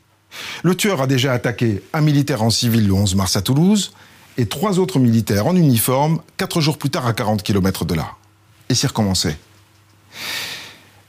Le 0.64 0.76
tueur 0.76 1.02
a 1.02 1.08
déjà 1.08 1.34
attaqué 1.34 1.84
un 1.94 2.02
militaire 2.02 2.42
en 2.42 2.50
civil 2.50 2.88
le 2.88 2.94
11 2.94 3.14
mars 3.16 3.36
à 3.36 3.44
Toulouse 3.44 3.94
et 4.38 4.48
trois 4.48 4.80
autres 4.80 4.98
militaires 4.98 5.46
en 5.46 5.56
uniforme 5.56 6.20
quatre 6.38 6.62
jours 6.62 6.80
plus 6.80 6.90
tard 6.90 7.06
à 7.06 7.14
40 7.14 7.44
km 7.44 7.86
de 7.86 7.94
là. 7.94 8.16
Et 8.70 8.76
s'y 8.76 8.88
recommençait. 8.88 9.38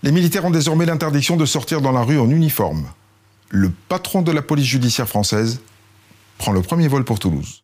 Les 0.02 0.12
militaires 0.12 0.44
ont 0.44 0.50
désormais 0.50 0.84
l'interdiction 0.84 1.36
de 1.36 1.46
sortir 1.46 1.80
dans 1.80 1.92
la 1.92 2.02
rue 2.02 2.18
en 2.18 2.28
uniforme. 2.28 2.86
Le 3.48 3.70
patron 3.88 4.20
de 4.20 4.32
la 4.32 4.42
police 4.42 4.66
judiciaire 4.66 5.08
française 5.08 5.60
prend 6.36 6.52
le 6.52 6.60
premier 6.60 6.88
vol 6.88 7.04
pour 7.04 7.18
Toulouse. 7.18 7.61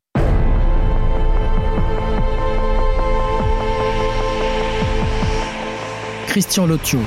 Christian 6.28 6.66
Lotion, 6.66 7.00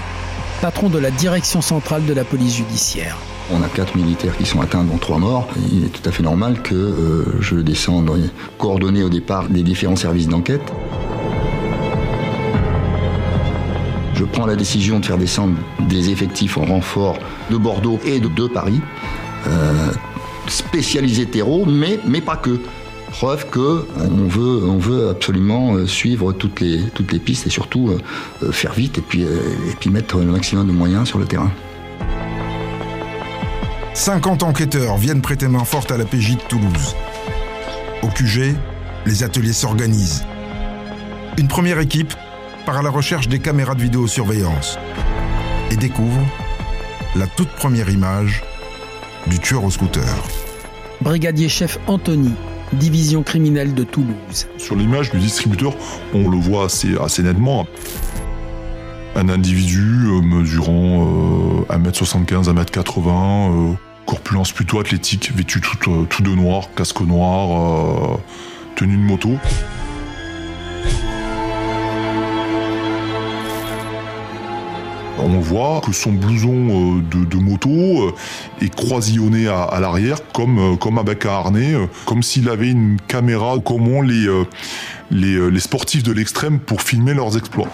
patron 0.62 0.90
de 0.90 0.98
la 0.98 1.12
direction 1.12 1.62
centrale 1.62 2.04
de 2.06 2.14
la 2.14 2.24
police 2.24 2.56
judiciaire. 2.56 3.16
On 3.54 3.62
a 3.62 3.68
quatre 3.68 3.96
militaires 3.96 4.36
qui 4.36 4.48
sont 4.48 4.62
atteints, 4.62 4.84
dont 4.84 4.98
trois 4.98 5.20
morts. 5.20 5.48
Il 5.72 5.86
est 5.86 5.90
tout 5.90 6.08
à 6.10 6.12
fait 6.12 6.24
normal 6.24 6.64
que 6.64 6.74
euh, 6.74 7.26
je 7.40 7.56
descende 7.58 8.12
coordonner 8.58 9.04
au 9.04 9.10
départ 9.10 9.46
les 9.52 9.62
différents 9.62 9.96
services 9.96 10.28
d'enquête. 10.28 10.74
Je 14.16 14.24
prends 14.24 14.48
la 14.48 14.56
décision 14.56 15.00
de 15.00 15.06
faire 15.06 15.20
descendre 15.20 15.54
des 15.82 16.10
effectifs 16.10 16.58
en 16.58 16.66
renfort 16.66 17.20
de 17.52 17.58
Bordeaux 17.58 18.00
et 18.04 18.20
de, 18.20 18.48
Paris, 18.48 18.82
euh, 19.46 19.92
spécialisés 20.48 21.28
terreau, 21.28 21.66
mais, 21.68 22.00
mais 22.08 22.22
pas 22.22 22.38
que. 22.38 22.60
Preuve 23.12 23.50
que 23.50 23.86
on 23.98 24.28
veut, 24.28 24.68
on 24.68 24.78
veut 24.78 25.10
absolument 25.10 25.76
euh, 25.76 25.86
suivre 25.86 26.32
toutes 26.34 26.60
les, 26.62 26.82
toutes 26.94 27.12
les 27.12 27.20
pistes 27.20 27.46
et 27.46 27.50
surtout 27.50 27.90
euh, 28.42 28.52
faire 28.52 28.74
vite 28.74 28.98
et 28.98 29.02
puis, 29.02 29.22
et 29.22 29.76
puis 29.80 29.90
mettre 29.90 30.18
le 30.18 30.32
maximum 30.32 30.66
de 30.68 30.72
moyens 30.72 31.08
sur 31.08 31.20
le 31.20 31.26
terrain. 31.26 31.52
50 33.94 34.44
enquêteurs 34.44 34.98
viennent 34.98 35.22
prêter 35.22 35.48
main 35.48 35.66
forte 35.66 35.92
à 35.92 35.98
la 35.98 36.06
PJ 36.06 36.38
de 36.38 36.42
Toulouse. 36.48 36.96
Au 38.02 38.08
QG, 38.08 38.56
les 39.06 39.24
ateliers 39.24 39.54
s'organisent. 39.54 40.24
Une 41.38 41.48
première 41.48 41.80
équipe 41.80 42.14
part 42.66 42.78
à 42.78 42.82
la 42.82 42.90
recherche 42.90 43.28
des 43.28 43.40
caméras 43.40 43.76
de 43.76 43.82
vidéosurveillance 43.82 44.78
et 45.70 45.76
découvre 45.76 46.22
la 47.16 47.28
toute 47.28 47.50
première 47.50 47.90
image 47.90 48.44
du 49.28 49.40
tueur 49.40 49.64
au 49.64 49.70
scooter. 49.70 50.04
Brigadier 51.02 51.50
chef 51.50 51.80
Anthony, 51.88 52.34
division 52.74 53.24
criminelle 53.24 53.74
de 53.74 53.84
Toulouse. 53.84 54.48
Sur 54.58 54.76
l'image 54.76 55.12
du 55.12 55.20
distributeur, 55.20 55.74
on 56.14 56.30
le 56.30 56.38
voit 56.38 56.66
assez, 56.66 57.24
nettement. 57.24 57.68
Un 59.16 59.28
individu 59.30 60.08
euh, 60.08 60.22
mesurant 60.22 61.64
1m75, 61.70 62.50
euh, 62.50 62.54
1m80, 62.54 63.72
euh, 63.72 63.74
corpulence 64.06 64.52
plutôt 64.52 64.80
athlétique, 64.80 65.32
vêtu 65.36 65.60
tout, 65.60 66.06
tout 66.06 66.22
de 66.24 66.30
noir, 66.30 66.70
casque 66.76 67.02
noir, 67.02 68.20
tenue 68.76 68.98
de 68.98 69.02
moto. 69.02 69.32
On 75.34 75.40
voit 75.40 75.82
que 75.86 75.94
son 75.94 76.12
blouson 76.12 77.02
de, 77.10 77.38
moto 77.38 78.14
est 78.62 78.74
croisillonné 78.74 79.48
à, 79.48 79.80
l'arrière 79.80 80.18
comme, 80.34 80.78
comme 80.78 80.98
avec 80.98 81.26
un 81.26 81.30
harnais, 81.30 81.74
comme 82.06 82.22
s'il 82.22 82.50
avait 82.50 82.70
une 82.70 82.98
caméra, 83.08 83.56
comme 83.64 83.88
ont 83.88 84.02
les, 84.02 84.28
les 85.10 85.60
sportifs 85.60 86.04
de 86.04 86.12
l'extrême 86.12 86.60
pour 86.60 86.82
filmer 86.82 87.14
leurs 87.14 87.38
exploits. 87.38 87.70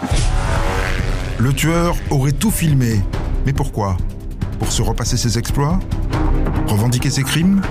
Le 1.38 1.52
tueur 1.52 1.96
aurait 2.10 2.32
tout 2.32 2.50
filmé. 2.50 3.00
Mais 3.46 3.52
pourquoi? 3.52 3.96
Pour 4.58 4.72
se 4.72 4.82
repasser 4.82 5.16
ses 5.16 5.38
exploits? 5.38 5.78
Revendiquer 6.66 7.10
ses 7.10 7.22
crimes? 7.22 7.62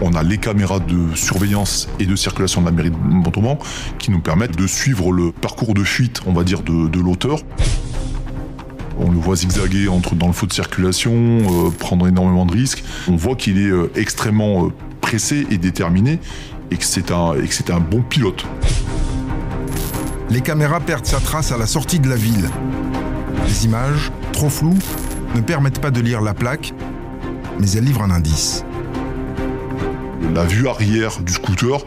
On 0.00 0.14
a 0.14 0.22
les 0.22 0.38
caméras 0.38 0.80
de 0.80 1.14
surveillance 1.14 1.88
et 1.98 2.06
de 2.06 2.14
circulation 2.14 2.60
de 2.60 2.66
la 2.66 2.72
mairie 2.72 2.90
de 2.90 2.96
Montauban 2.96 3.58
qui 3.98 4.10
nous 4.10 4.20
permettent 4.20 4.56
de 4.56 4.66
suivre 4.66 5.12
le 5.12 5.32
parcours 5.32 5.74
de 5.74 5.82
fuite, 5.82 6.20
on 6.26 6.32
va 6.32 6.44
dire, 6.44 6.62
de, 6.62 7.00
l'auteur. 7.00 7.38
On 9.00 9.10
le 9.10 9.18
voit 9.18 9.36
zigzaguer 9.36 9.88
entre 9.88 10.14
dans 10.14 10.26
le 10.26 10.32
feu 10.32 10.46
de 10.46 10.52
circulation, 10.52 11.12
euh, 11.12 11.70
prendre 11.70 12.08
énormément 12.08 12.46
de 12.46 12.52
risques. 12.52 12.82
On 13.08 13.16
voit 13.16 13.36
qu'il 13.36 13.58
est 13.58 13.70
euh, 13.70 13.90
extrêmement 13.94 14.66
euh, 14.66 14.68
pressé 15.00 15.46
et 15.50 15.58
déterminé 15.58 16.18
et 16.70 16.76
que 16.76 16.84
c'est 16.84 17.10
un, 17.10 17.32
un 17.32 17.80
bon 17.80 18.02
pilote 18.02 18.44
les 20.30 20.40
caméras 20.40 20.80
perdent 20.80 21.06
sa 21.06 21.20
trace 21.20 21.52
à 21.52 21.58
la 21.58 21.66
sortie 21.66 22.00
de 22.00 22.08
la 22.08 22.16
ville. 22.16 22.48
Les 23.46 23.64
images, 23.64 24.12
trop 24.32 24.50
floues, 24.50 24.78
ne 25.34 25.40
permettent 25.40 25.80
pas 25.80 25.90
de 25.90 26.00
lire 26.00 26.20
la 26.20 26.34
plaque, 26.34 26.74
mais 27.58 27.70
elles 27.70 27.84
livrent 27.84 28.02
un 28.02 28.10
indice. 28.10 28.64
La 30.34 30.44
vue 30.44 30.68
arrière 30.68 31.20
du 31.20 31.32
scooter 31.32 31.78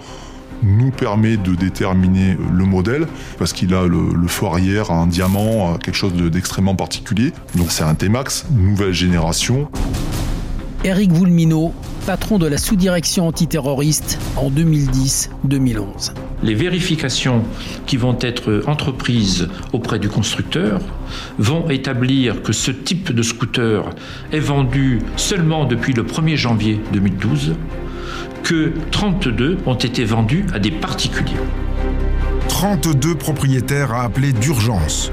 nous 0.63 0.91
permet 0.91 1.37
de 1.37 1.55
déterminer 1.55 2.37
le 2.53 2.65
modèle 2.65 3.07
parce 3.37 3.53
qu'il 3.53 3.73
a 3.73 3.85
le, 3.87 4.27
feu 4.27 4.45
arrière, 4.45 4.91
un 4.91 5.07
diamant, 5.07 5.77
quelque 5.77 5.95
chose 5.95 6.13
d'extrêmement 6.13 6.75
particulier. 6.75 7.31
Donc 7.55 7.71
c'est 7.71 7.83
un 7.83 7.95
T-Max, 7.95 8.45
nouvelle 8.51 8.93
génération. 8.93 9.69
Eric 10.83 11.11
Voulminot, 11.11 11.73
patron 12.07 12.39
de 12.39 12.47
la 12.47 12.57
sous-direction 12.57 13.27
antiterroriste 13.27 14.19
en 14.35 14.49
2010-2011. 14.49 16.13
Les 16.41 16.55
vérifications 16.55 17.43
qui 17.85 17.97
vont 17.97 18.17
être 18.19 18.63
entreprises 18.65 19.47
auprès 19.73 19.99
du 19.99 20.09
constructeur 20.09 20.81
vont 21.37 21.69
établir 21.69 22.41
que 22.41 22.51
ce 22.51 22.71
type 22.71 23.11
de 23.11 23.21
scooter 23.21 23.83
est 24.31 24.39
vendu 24.39 25.03
seulement 25.17 25.65
depuis 25.65 25.93
le 25.93 26.01
1er 26.01 26.35
janvier 26.35 26.79
2012, 26.93 27.53
que 28.43 28.73
32 28.91 29.59
ont 29.65 29.75
été 29.75 30.03
vendus 30.03 30.45
à 30.53 30.59
des 30.59 30.71
particuliers. 30.71 31.37
32 32.47 33.15
propriétaires 33.15 33.93
à 33.93 34.03
appeler 34.03 34.33
d'urgence. 34.33 35.11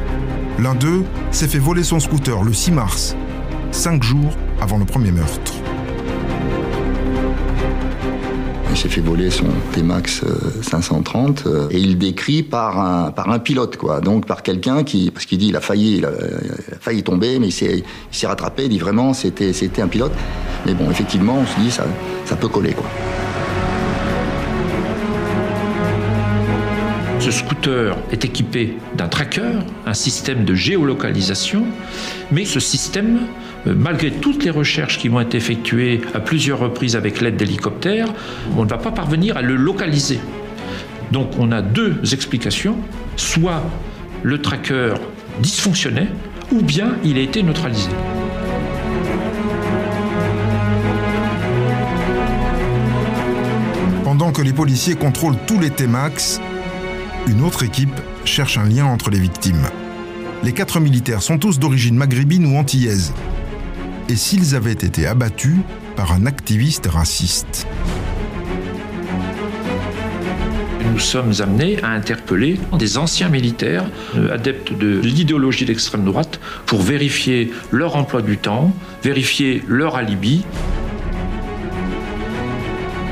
L'un 0.58 0.74
d'eux 0.74 1.04
s'est 1.30 1.48
fait 1.48 1.58
voler 1.58 1.84
son 1.84 2.00
scooter 2.00 2.42
le 2.42 2.52
6 2.52 2.72
mars, 2.72 3.16
cinq 3.70 4.02
jours 4.02 4.32
avant 4.60 4.78
le 4.78 4.84
premier 4.84 5.12
meurtre. 5.12 5.52
Il 8.70 8.76
s'est 8.76 8.88
fait 8.88 9.00
voler 9.00 9.30
son 9.30 9.46
T-Max 9.72 10.22
530 10.62 11.44
euh, 11.46 11.50
euh, 11.50 11.68
et 11.70 11.78
il 11.78 11.98
décrit 11.98 12.44
par 12.44 12.78
un, 12.78 13.10
par 13.10 13.28
un 13.28 13.40
pilote, 13.40 13.76
quoi. 13.76 14.00
Donc 14.00 14.26
par 14.26 14.42
quelqu'un 14.42 14.84
qui, 14.84 15.10
parce 15.10 15.26
qu'il 15.26 15.38
dit 15.38 15.48
il 15.48 15.56
a 15.56 15.60
failli, 15.60 15.96
il 15.96 16.04
a, 16.04 16.12
failli 16.80 17.02
tomber, 17.02 17.40
mais 17.40 17.48
il 17.48 17.52
s'est 17.52 18.26
rattrapé, 18.26 18.64
il 18.64 18.68
dit 18.68 18.78
vraiment 18.78 19.14
c'était 19.14 19.80
un 19.80 19.88
pilote. 19.88 20.12
Mais 20.68 20.74
bon, 20.74 20.90
effectivement, 20.90 21.38
on 21.38 21.46
se 21.46 21.58
dit 21.60 21.70
ça, 21.70 21.86
ça 22.26 22.36
peut 22.36 22.48
coller. 22.48 22.76
Ce 27.20 27.30
scooter 27.30 27.96
est 28.12 28.22
équipé 28.26 28.76
d'un 28.94 29.08
tracker, 29.08 29.50
un 29.86 29.94
système 29.94 30.44
de 30.44 30.54
géolocalisation, 30.54 31.64
mais 32.30 32.44
ce 32.44 32.60
système, 32.60 33.20
euh, 33.66 33.74
malgré 33.74 34.10
toutes 34.10 34.44
les 34.44 34.50
recherches 34.50 34.98
qui 34.98 35.08
vont 35.08 35.20
être 35.20 35.34
effectuées 35.34 36.02
à 36.12 36.20
plusieurs 36.20 36.58
reprises 36.58 36.96
avec 36.96 37.22
l'aide 37.22 37.36
d'hélicoptères, 37.36 38.08
on 38.54 38.64
ne 38.64 38.68
va 38.68 38.76
pas 38.76 38.92
parvenir 38.92 39.38
à 39.38 39.42
le 39.42 39.56
localiser. 39.56 40.20
Donc 41.12 41.30
on 41.38 41.50
a 41.50 41.62
deux 41.62 41.96
explications. 42.12 42.76
Soit 43.16 43.62
le 44.22 44.42
tracker 44.42 44.92
dysfonctionnait, 45.40 46.08
ou 46.52 46.60
bien 46.60 46.96
il 47.04 47.16
a 47.16 47.20
été 47.20 47.42
neutralisé. 47.42 47.88
Que 54.34 54.42
les 54.42 54.52
policiers 54.52 54.94
contrôlent 54.94 55.38
tous 55.48 55.58
les 55.58 55.70
T-Max, 55.70 56.40
une 57.26 57.40
autre 57.40 57.64
équipe 57.64 58.00
cherche 58.24 58.56
un 58.56 58.66
lien 58.68 58.84
entre 58.84 59.10
les 59.10 59.18
victimes. 59.18 59.66
Les 60.44 60.52
quatre 60.52 60.78
militaires 60.78 61.22
sont 61.22 61.38
tous 61.38 61.58
d'origine 61.58 61.96
maghrébine 61.96 62.46
ou 62.46 62.56
antillaise. 62.56 63.14
Et 64.08 64.14
s'ils 64.14 64.54
avaient 64.54 64.70
été 64.72 65.06
abattus 65.06 65.56
par 65.96 66.12
un 66.12 66.26
activiste 66.26 66.86
raciste 66.86 67.66
nous 70.98 71.04
sommes 71.04 71.32
amenés 71.38 71.80
à 71.84 71.90
interpeller 71.90 72.58
des 72.76 72.98
anciens 72.98 73.28
militaires 73.28 73.84
euh, 74.16 74.34
adeptes 74.34 74.72
de 74.72 74.98
l'idéologie 74.98 75.64
d'extrême 75.64 76.04
droite 76.04 76.40
pour 76.66 76.82
vérifier 76.82 77.52
leur 77.70 77.94
emploi 77.94 78.20
du 78.20 78.36
temps, 78.36 78.74
vérifier 79.04 79.62
leur 79.68 79.94
alibi. 79.94 80.44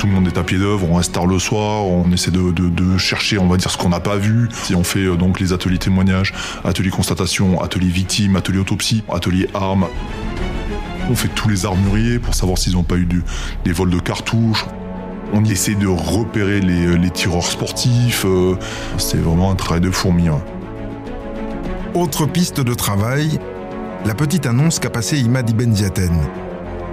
Tout 0.07 0.11
le 0.11 0.19
monde 0.21 0.29
est 0.29 0.39
à 0.39 0.45
pied 0.45 0.57
d'œuvre, 0.57 0.89
on 0.89 0.95
reste 0.95 1.19
le 1.29 1.39
soir, 1.41 1.85
on 1.85 2.09
essaie 2.13 2.31
de, 2.31 2.97
chercher, 2.97 3.39
on 3.39 3.49
va 3.49 3.57
dire, 3.57 3.73
ce 3.73 3.77
qu'on 3.77 3.89
n'a 3.89 3.99
pas 3.99 4.17
vu. 4.17 4.49
Si 4.53 4.73
on 4.77 4.85
fait 4.85 5.01
euh, 5.01 5.17
donc 5.17 5.41
les 5.41 5.53
ateliers 5.53 5.79
témoignages, 5.79 6.33
ateliers 6.63 6.91
constatation, 6.91 7.61
ateliers 7.61 7.89
victimes, 7.89 8.37
ateliers 8.37 8.61
autopsie, 8.61 9.03
ateliers 9.13 9.49
armes. 9.53 9.89
On 11.11 11.17
fait 11.17 11.27
tous 11.35 11.49
les 11.49 11.67
armuriers 11.67 12.21
pour 12.21 12.35
savoir 12.35 12.57
s'ils 12.57 12.75
n'ont 12.75 12.85
pas 12.85 12.95
eu 12.95 13.09
des 13.65 13.73
vols 13.73 13.91
de 13.91 13.99
cartouches. 13.99 14.67
On 15.33 15.45
essaie 15.45 15.75
de 15.75 15.89
repérer 15.89 16.61
les, 16.61 16.87
euh, 16.87 17.11
tireurs 17.13 17.43
sportifs. 17.43 18.25
Euh, 18.27 18.55
c'est 18.99 19.19
vraiment 19.19 19.51
un 19.51 19.57
travail 19.57 19.81
de 19.81 19.91
fourmi. 19.91 20.29
Hein. 20.29 20.41
Autre 21.95 22.27
piste 22.27 22.61
de 22.61 22.75
travail, 22.75 23.41
la 24.05 24.15
petite 24.15 24.47
annonce 24.47 24.79
qu'a 24.79 24.91
passée 24.91 25.19
Imad 25.19 25.51
Ibn 25.51 25.75
Ziaten. 25.75 26.46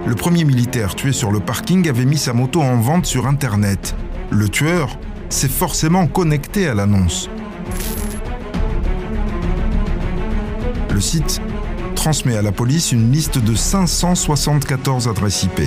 Le 0.06 0.14
premier 0.14 0.44
militaire 0.44 0.94
tué 0.94 1.12
sur 1.12 1.32
le 1.32 1.40
parking 1.40 1.88
avait 1.88 2.04
mis 2.04 2.18
sa 2.18 2.34
moto 2.34 2.60
en 2.60 2.76
vente 2.76 3.06
sur 3.06 3.26
Internet. 3.26 3.94
Le 4.30 4.48
tueur 4.48 4.98
s'est 5.30 5.48
forcément 5.48 6.06
connecté 6.06 6.68
à 6.68 6.74
l'annonce. 6.74 7.30
Le 10.92 11.00
site 11.00 11.40
transmet 11.94 12.36
à 12.36 12.42
la 12.42 12.52
police 12.52 12.92
une 12.92 13.10
liste 13.10 13.38
de 13.38 13.54
574 13.54 15.08
adresses 15.08 15.44
IP. 15.44 15.62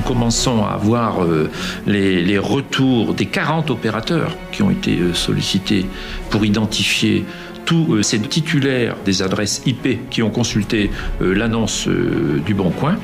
nous 0.00 0.06
commençons 0.06 0.64
à 0.64 0.70
avoir 0.70 1.22
euh, 1.22 1.50
les, 1.86 2.38
retours 2.38 3.12
des 3.12 3.26
40 3.26 3.70
opérateurs 3.70 4.36
qui 4.50 4.62
ont 4.62 4.70
été 4.70 4.98
euh, 4.98 5.12
sollicités 5.12 5.84
pour 6.30 6.44
identifier 6.44 7.24
tous 7.64 7.94
euh, 7.94 8.02
ces 8.02 8.20
titulaires 8.20 8.96
des 9.04 9.22
adresses 9.22 9.62
IP 9.66 10.08
qui 10.10 10.22
ont 10.22 10.30
consulté 10.30 10.90
l'annonce 11.20 11.88
du 11.88 12.54
Bon 12.54 12.70
Coin. 12.70 12.96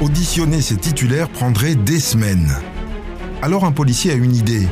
Auditionner 0.00 0.60
ces 0.62 0.76
titulaires 0.76 1.28
prendrait 1.28 1.74
des 1.74 2.00
semaines. 2.00 2.56
Alors 3.42 3.64
un 3.64 3.72
policier 3.72 4.12
a 4.12 4.14
une 4.14 4.34
idée. 4.34 4.66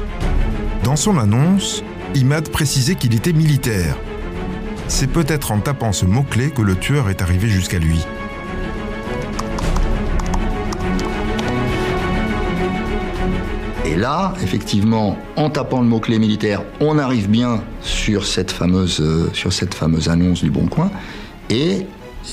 Dans 0.85 0.97
son 0.97 1.19
annonce, 1.19 1.83
Imad 2.15 2.49
précisait 2.51 2.95
qu'il 2.95 3.15
était 3.15 3.33
militaire. 3.33 3.97
C'est 4.89 5.11
peut-être 5.11 5.53
en 5.53 5.59
tapant 5.59 5.93
ce 5.93 6.07
mot-clé 6.07 6.51
que 6.51 6.63
le 6.63 6.75
tueur 6.75 7.11
est 7.11 7.21
arrivé 7.21 7.49
jusqu'à 7.49 7.79
lui. 7.79 8.01
Là, 13.99 14.33
effectivement, 14.43 15.17
en 15.37 15.51
tapant 15.51 15.81
le 15.81 15.89
mot-clé 15.89 16.19
militaire, 16.19 16.63
on 16.81 16.99
arrive 16.99 17.29
bien 17.29 17.63
sur 17.83 18.27
cette 18.27 18.51
fameuse, 18.51 19.01
euh, 19.01 20.11
annonce 20.11 20.43
du 20.43 20.51
Bon 20.51 20.67
Coin. 20.67 20.91
Et 21.51 21.87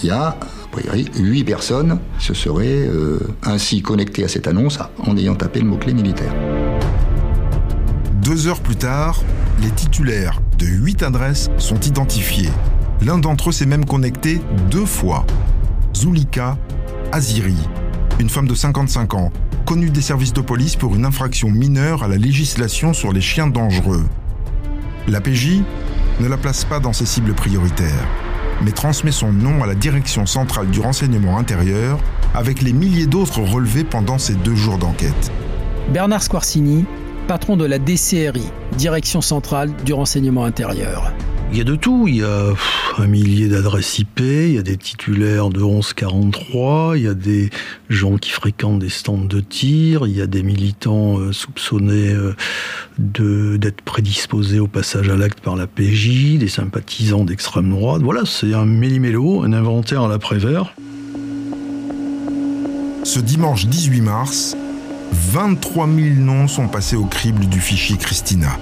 il 0.03 0.07
y 0.07 0.11
a, 0.11 0.27
a 0.27 0.37
priori, 0.71 1.09
huit 1.17 1.43
personnes 1.43 1.99
qui 2.19 2.25
se 2.27 2.33
seraient 2.33 2.87
euh, 2.87 3.19
ainsi 3.43 3.81
connectées 3.81 4.23
à 4.23 4.27
cette 4.27 4.47
annonce 4.47 4.79
en 4.99 5.17
ayant 5.17 5.35
tapé 5.35 5.59
le 5.59 5.67
mot-clé 5.67 5.93
militaire. 5.93 6.33
Deux 8.21 8.47
heures 8.47 8.61
plus 8.61 8.75
tard, 8.75 9.21
les 9.61 9.69
titulaires 9.69 10.41
de 10.57 10.65
huit 10.65 11.03
adresses 11.03 11.49
sont 11.57 11.79
identifiés. 11.79 12.49
L'un 13.05 13.17
d'entre 13.17 13.49
eux 13.49 13.51
s'est 13.51 13.65
même 13.65 13.85
connecté 13.85 14.39
deux 14.69 14.85
fois. 14.85 15.25
Zulika 15.95 16.57
Aziri, 17.11 17.55
une 18.19 18.29
femme 18.29 18.47
de 18.47 18.55
55 18.55 19.13
ans, 19.13 19.31
connue 19.65 19.89
des 19.89 20.01
services 20.01 20.33
de 20.33 20.41
police 20.41 20.75
pour 20.75 20.95
une 20.95 21.05
infraction 21.05 21.49
mineure 21.49 22.03
à 22.03 22.07
la 22.07 22.17
législation 22.17 22.93
sur 22.93 23.11
les 23.11 23.21
chiens 23.21 23.47
dangereux. 23.47 24.05
La 25.07 25.21
PJ 25.21 25.61
ne 26.19 26.27
la 26.27 26.37
place 26.37 26.63
pas 26.63 26.79
dans 26.79 26.93
ses 26.93 27.05
cibles 27.05 27.33
prioritaires, 27.33 28.07
mais 28.63 28.71
transmet 28.71 29.11
son 29.11 29.33
nom 29.33 29.63
à 29.63 29.67
la 29.67 29.75
direction 29.75 30.25
centrale 30.25 30.67
du 30.67 30.79
renseignement 30.79 31.37
intérieur 31.37 31.99
avec 32.35 32.61
les 32.61 32.73
milliers 32.73 33.07
d'autres 33.07 33.41
relevés 33.41 33.83
pendant 33.83 34.19
ces 34.19 34.35
deux 34.35 34.55
jours 34.55 34.77
d'enquête. 34.77 35.31
Bernard 35.91 36.23
Squarcini, 36.23 36.85
patron 37.27 37.57
de 37.57 37.65
la 37.65 37.79
DCRI, 37.79 38.51
direction 38.77 39.21
centrale 39.21 39.71
du 39.83 39.93
renseignement 39.93 40.45
intérieur. 40.45 41.11
Il 41.51 41.57
y 41.57 41.61
a 41.61 41.63
de 41.63 41.75
tout. 41.75 42.07
Il 42.07 42.17
y 42.17 42.23
a 42.23 42.53
un 42.97 43.07
millier 43.07 43.47
d'adresses 43.47 43.99
IP, 43.99 44.19
il 44.19 44.53
y 44.53 44.57
a 44.57 44.61
des 44.61 44.77
titulaires 44.77 45.49
de 45.49 45.61
1143, 45.61 46.97
il 46.97 47.03
y 47.03 47.07
a 47.07 47.13
des 47.13 47.49
gens 47.89 48.17
qui 48.17 48.31
fréquentent 48.31 48.79
des 48.79 48.89
stands 48.89 49.17
de 49.17 49.39
tir, 49.39 50.07
il 50.07 50.15
y 50.15 50.21
a 50.21 50.27
des 50.27 50.43
militants 50.43 51.19
euh, 51.19 51.31
soupçonnés 51.31 52.13
euh, 52.13 53.57
d'être 53.57 53.81
prédisposés 53.81 54.59
au 54.59 54.67
passage 54.67 55.09
à 55.09 55.15
l'acte 55.15 55.41
par 55.41 55.55
la 55.55 55.67
PJ, 55.67 56.37
des 56.37 56.47
sympathisants 56.47 57.25
d'extrême 57.25 57.69
droite. 57.69 58.01
Voilà, 58.01 58.21
c'est 58.25 58.53
un 58.53 58.65
méli-mélo, 58.65 59.43
un 59.43 59.53
inventaire 59.53 60.03
à 60.03 60.07
l'après-vert. 60.07 60.73
Ce 63.03 63.19
dimanche 63.19 63.67
18 63.67 64.01
mars, 64.01 64.57
23 65.11 65.87
000 65.87 66.15
noms 66.15 66.47
sont 66.47 66.67
passés 66.67 66.95
au 66.95 67.05
crible 67.05 67.45
du 67.45 67.59
fichier 67.59 67.97
Christina. 67.97 68.57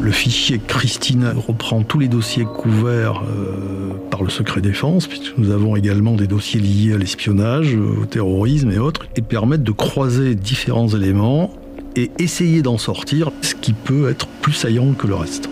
Le 0.00 0.12
fichier 0.12 0.60
Christina 0.64 1.32
reprend 1.34 1.82
tous 1.82 1.98
les 1.98 2.08
dossiers 2.08 2.44
couverts 2.44 3.22
euh, 3.22 3.90
par 4.10 4.22
le 4.22 4.30
secret 4.30 4.60
défense, 4.60 5.06
puisque 5.06 5.36
nous 5.36 5.50
avons 5.50 5.74
également 5.74 6.14
des 6.14 6.28
dossiers 6.28 6.60
liés 6.60 6.94
à 6.94 6.98
l'espionnage, 6.98 7.74
au 7.74 8.06
terrorisme 8.06 8.70
et 8.70 8.78
autres, 8.78 9.06
et 9.16 9.22
permettent 9.22 9.64
de 9.64 9.72
croiser 9.72 10.34
différents 10.34 10.88
éléments 10.88 11.52
et 11.96 12.12
essayer 12.18 12.62
d'en 12.62 12.78
sortir, 12.78 13.32
ce 13.42 13.54
qui 13.54 13.72
peut 13.72 14.08
être 14.08 14.28
plus 14.40 14.52
saillant 14.52 14.92
que 14.92 15.08
le 15.08 15.16
reste. 15.16 15.50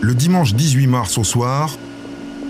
Le 0.00 0.14
dimanche 0.14 0.54
18 0.54 0.86
mars 0.86 1.18
au 1.18 1.24
soir, 1.24 1.76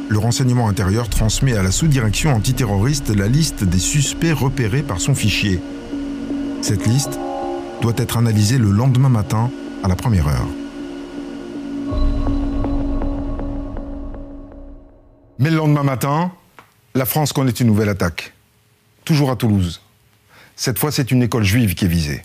le 0.09 0.18
renseignement 0.18 0.68
intérieur 0.68 1.09
transmet 1.09 1.57
à 1.57 1.62
la 1.62 1.72
sous-direction 1.72 2.33
antiterroriste 2.35 3.14
la 3.16 3.29
liste 3.29 3.64
des 3.64 3.79
suspects 3.79 4.33
repérés 4.33 4.83
par 4.83 5.01
son 5.01 5.14
fichier. 5.14 5.61
Cette 6.61 6.87
liste 6.87 7.18
doit 7.81 7.94
être 7.96 8.16
analysée 8.16 8.59
le 8.59 8.70
lendemain 8.70 9.09
matin 9.09 9.51
à 9.83 9.88
la 9.88 9.97
première 9.97 10.29
heure. 10.29 10.47
Mais 15.38 15.51
le 15.51 15.57
lendemain 15.57 15.83
matin, 15.83 16.33
la 16.95 17.05
France 17.05 17.33
connaît 17.33 17.51
une 17.51 17.66
nouvelle 17.66 17.88
attaque. 17.88 18.33
Toujours 19.05 19.31
à 19.31 19.37
Toulouse. 19.37 19.81
Cette 20.55 20.79
fois, 20.79 20.92
c'est 20.92 21.11
une 21.11 21.23
école 21.23 21.42
juive 21.42 21.75
qui 21.75 21.87
est 21.87 21.88
visée. 21.88 22.23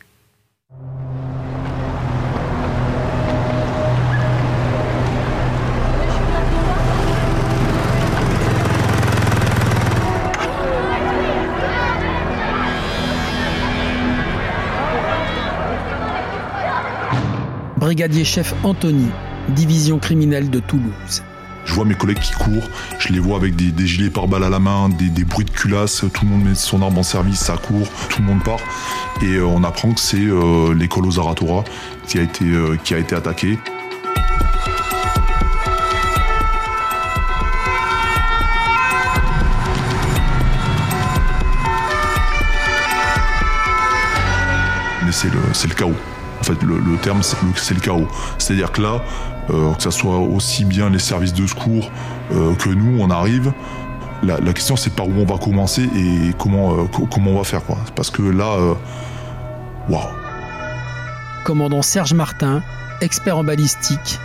brigadier 17.87 18.25
chef 18.25 18.53
Anthony, 18.65 19.07
division 19.55 19.97
criminelle 19.97 20.49
de 20.49 20.59
Toulouse. 20.59 21.23
Je 21.63 21.73
vois 21.73 21.85
mes 21.85 21.95
collègues 21.95 22.19
qui 22.19 22.33
courent, 22.33 22.69
je 22.99 23.13
les 23.13 23.19
vois 23.19 23.37
avec 23.37 23.55
des, 23.55 23.87
gilets 23.87 24.09
pare-balles 24.09 24.43
à 24.43 24.49
la 24.49 24.59
main, 24.59 24.89
des, 24.89 25.23
bruits 25.23 25.45
de 25.45 25.51
culasse, 25.51 26.03
tout 26.13 26.25
le 26.25 26.31
monde 26.31 26.43
met 26.43 26.53
son 26.53 26.81
arme 26.81 26.97
en 26.97 27.03
service, 27.03 27.39
ça 27.39 27.55
court, 27.55 27.87
tout 28.09 28.21
le 28.21 28.27
monde 28.27 28.43
part. 28.43 28.59
Et 29.21 29.35
euh, 29.35 29.45
on 29.45 29.63
apprend 29.63 29.93
que 29.93 30.01
c'est 30.01 30.17
euh, 30.17 30.73
l'école 30.73 31.05
aux 31.05 31.17
Aratora 31.17 31.63
euh, 31.63 32.75
qui 32.83 32.93
a 32.93 32.97
été, 32.97 33.15
attaquée. 33.15 33.57
Mais 45.05 45.13
c'est 45.13 45.29
le 45.69 45.73
chaos. 45.73 45.95
En 46.47 46.53
fait, 46.53 46.63
le, 46.65 46.79
le 46.79 46.97
terme, 46.97 47.23
c'est 47.23 47.73
le, 47.73 47.81
chaos. 47.81 48.07
C'est-à-dire 48.37 48.71
que 48.71 48.81
là, 48.81 49.01
euh, 49.49 49.73
que 49.73 49.83
ça 49.83 49.91
soit 49.91 50.17
aussi 50.17 50.63
bien 50.63 50.89
les 50.89 50.99
services 50.99 51.33
de 51.33 51.45
secours 51.45 51.91
euh, 52.31 52.55
que 52.55 52.69
nous, 52.69 53.01
on 53.01 53.09
arrive. 53.09 53.51
La, 54.23 54.39
la 54.39 54.53
question, 54.53 54.77
c'est 54.77 54.93
par 54.93 55.09
où 55.09 55.13
on 55.17 55.25
va 55.25 55.37
commencer 55.37 55.83
et 55.83 56.33
comment, 56.37 56.71
euh, 56.71 57.05
comment 57.11 57.31
on 57.31 57.37
va 57.39 57.43
faire. 57.43 57.65
Quoi. 57.65 57.75
Parce 57.95 58.09
que 58.09 58.21
là, 58.21 58.55
waouh. 59.89 59.99
Commandant 61.43 61.81
Serge 61.81 62.13
Martin, 62.13 62.63
expert 63.01 63.37
en 63.37 63.43
balistique, 63.43 64.17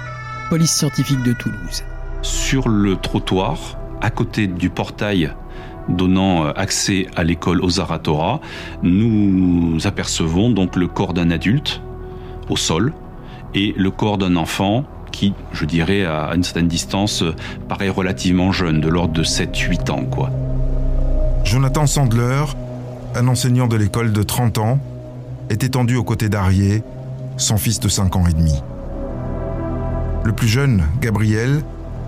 police 0.49 0.71
scientifique 0.71 1.25
de 1.25 1.33
Toulouse. 1.33 1.83
Sur 2.23 2.69
le 2.69 2.95
trottoir, 2.95 3.59
à 4.01 4.11
côté 4.11 4.47
du 4.47 4.71
portail 4.71 5.33
donnant 5.89 6.47
accès 6.47 7.09
à 7.17 7.25
l'école 7.25 7.61
Ozaratora, 7.65 8.41
nous 8.85 9.77
apercevons 9.85 10.51
donc 10.51 10.77
le 10.77 10.87
corps 10.87 11.15
d'un 11.15 11.33
adulte 11.33 11.83
au 12.49 12.57
sol 12.57 12.93
et 13.55 13.75
le 13.77 13.91
corps 13.91 14.19
d'un 14.19 14.37
enfant 14.37 14.85
qui, 15.11 15.35
je 15.53 15.65
dirais, 15.65 16.05
à 16.05 16.35
une 16.35 16.43
certaine 16.43 16.69
distance, 16.69 17.23
paraît 17.69 17.91
relativement 17.91 18.51
jeune, 18.51 18.81
de 18.81 18.89
l'ordre 18.89 19.13
de 19.13 19.23
7-8 19.23 19.91
ans, 19.91 20.05
quoi. 20.05 20.31
Jonathan 21.45 21.87
Sandler, 21.87 22.45
un 23.15 23.29
enseignant 23.29 23.67
de 23.67 23.77
l'école 23.77 24.13
de 24.13 24.23
30 24.23 24.59
ans, 24.59 24.79
est 25.51 25.65
étendu 25.65 25.97
aux 25.97 26.05
côtés 26.05 26.29
d'Arié, 26.31 26.83
son 27.37 27.59
fils 27.59 27.79
de 27.79 27.89
5 27.89 28.17
ans 28.17 28.27
et 28.27 28.33
demi. 28.33 28.63
Le 30.25 30.33
plus 30.33 30.49
jeune, 30.49 30.85
Gabriel, 31.01 31.63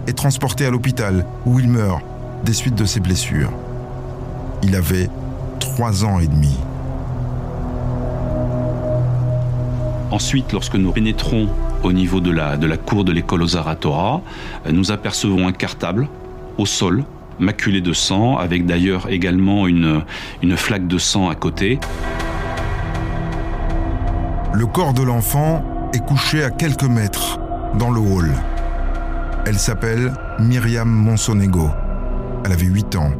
est 0.06 0.16
transporté 0.16 0.64
à 0.64 0.70
l'hôpital 0.70 1.26
où 1.44 1.58
il 1.60 1.68
meurt 1.68 2.02
des 2.44 2.52
suites 2.52 2.74
de 2.74 2.84
ses 2.84 3.00
blessures. 3.00 3.50
Il 4.62 4.76
avait 4.76 5.08
3 5.60 6.04
ans 6.04 6.20
et 6.20 6.26
demi. 6.26 6.56
Ensuite, 10.14 10.52
lorsque 10.52 10.76
nous 10.76 10.92
pénétrons 10.92 11.48
au 11.82 11.92
niveau 11.92 12.20
de 12.20 12.30
la, 12.30 12.56
cour 12.76 13.02
de 13.02 13.10
l'école 13.10 13.42
Ozaratora, 13.42 14.22
nous 14.70 14.92
apercevons 14.92 15.48
un 15.48 15.50
cartable 15.50 16.06
au 16.56 16.66
sol, 16.66 17.02
maculé 17.40 17.80
de 17.80 17.92
sang, 17.92 18.36
avec 18.36 18.64
d'ailleurs 18.64 19.10
également 19.10 19.66
une, 19.66 20.02
une 20.40 20.56
flaque 20.56 20.86
de 20.86 20.98
sang 20.98 21.28
à 21.30 21.34
côté. 21.34 21.80
Le 24.52 24.66
corps 24.66 24.94
de 24.94 25.02
l'enfant 25.02 25.64
est 25.92 26.06
couché 26.06 26.44
à 26.44 26.50
quelques 26.50 26.84
mètres 26.84 27.40
dans 27.76 27.90
le 27.90 27.98
hall. 27.98 28.30
Elle 29.46 29.58
s'appelle 29.58 30.12
Myriam 30.38 30.88
Monsonego. 30.88 31.70
Elle 32.44 32.52
avait 32.52 32.66
8 32.66 32.94
ans. 32.94 33.10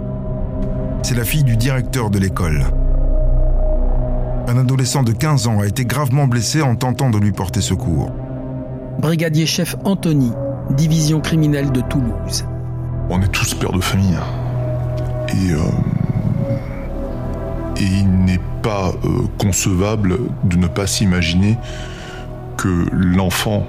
C'est 1.02 1.16
la 1.16 1.24
fille 1.24 1.42
du 1.42 1.56
directeur 1.56 2.08
de 2.10 2.20
l'école. 2.20 2.64
Un 4.46 4.58
adolescent 4.58 5.02
de 5.02 5.12
15 5.12 5.46
ans 5.46 5.60
a 5.60 5.66
été 5.66 5.84
gravement 5.84 6.26
blessé 6.26 6.62
en 6.62 6.76
tentant 6.76 7.10
de 7.10 7.18
lui 7.18 7.32
porter 7.32 7.60
secours. 7.60 8.10
Brigadier 8.98 9.46
chef 9.46 9.76
Anthony, 9.84 10.32
division 10.70 11.20
criminelle 11.20 11.72
de 11.72 11.80
Toulouse. 11.80 12.44
On 13.08 13.20
est 13.22 13.32
tous 13.32 13.54
pères 13.54 13.72
de 13.72 13.80
famille. 13.80 14.18
Et, 15.28 15.52
euh, 15.52 15.58
et 17.76 17.84
il 17.84 18.24
n'est 18.24 18.40
pas 18.62 18.92
euh, 19.04 19.26
concevable 19.38 20.18
de 20.44 20.56
ne 20.56 20.66
pas 20.66 20.86
s'imaginer 20.86 21.58
que 22.56 22.86
l'enfant 22.92 23.66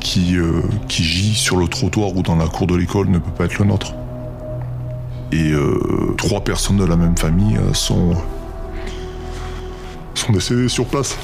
qui, 0.00 0.36
euh, 0.36 0.60
qui 0.86 1.02
gît 1.02 1.34
sur 1.34 1.56
le 1.56 1.66
trottoir 1.66 2.14
ou 2.14 2.22
dans 2.22 2.36
la 2.36 2.46
cour 2.46 2.66
de 2.66 2.76
l'école 2.76 3.08
ne 3.08 3.18
peut 3.18 3.30
pas 3.30 3.46
être 3.46 3.58
le 3.58 3.64
nôtre. 3.64 3.94
Et 5.32 5.50
euh, 5.50 6.14
trois 6.16 6.42
personnes 6.42 6.76
de 6.76 6.84
la 6.84 6.96
même 6.96 7.16
famille 7.16 7.56
euh, 7.56 7.72
sont, 7.72 8.12
sont 10.24 10.32
décédées 10.32 10.68
sur 10.68 10.86
place. 10.86 11.16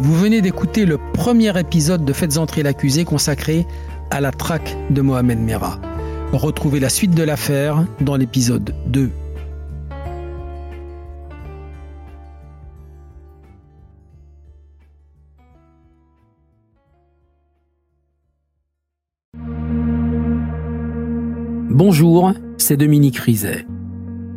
Vous 0.00 0.14
venez 0.14 0.40
d'écouter 0.40 0.86
le 0.86 0.98
premier 1.12 1.58
épisode 1.58 2.04
de 2.04 2.12
Faites 2.12 2.38
entrer 2.38 2.62
l'accusé 2.62 3.04
consacré 3.04 3.66
à 4.10 4.20
la 4.20 4.32
traque 4.32 4.76
de 4.90 5.02
Mohamed 5.02 5.38
Merah. 5.38 5.78
Retrouvez 6.32 6.80
la 6.80 6.88
suite 6.88 7.14
de 7.14 7.22
l'affaire 7.22 7.84
dans 8.00 8.16
l'épisode 8.16 8.74
2. 8.86 9.10
Bonjour, 21.72 22.32
c'est 22.58 22.76
Dominique 22.76 23.18
Rizet. 23.18 23.64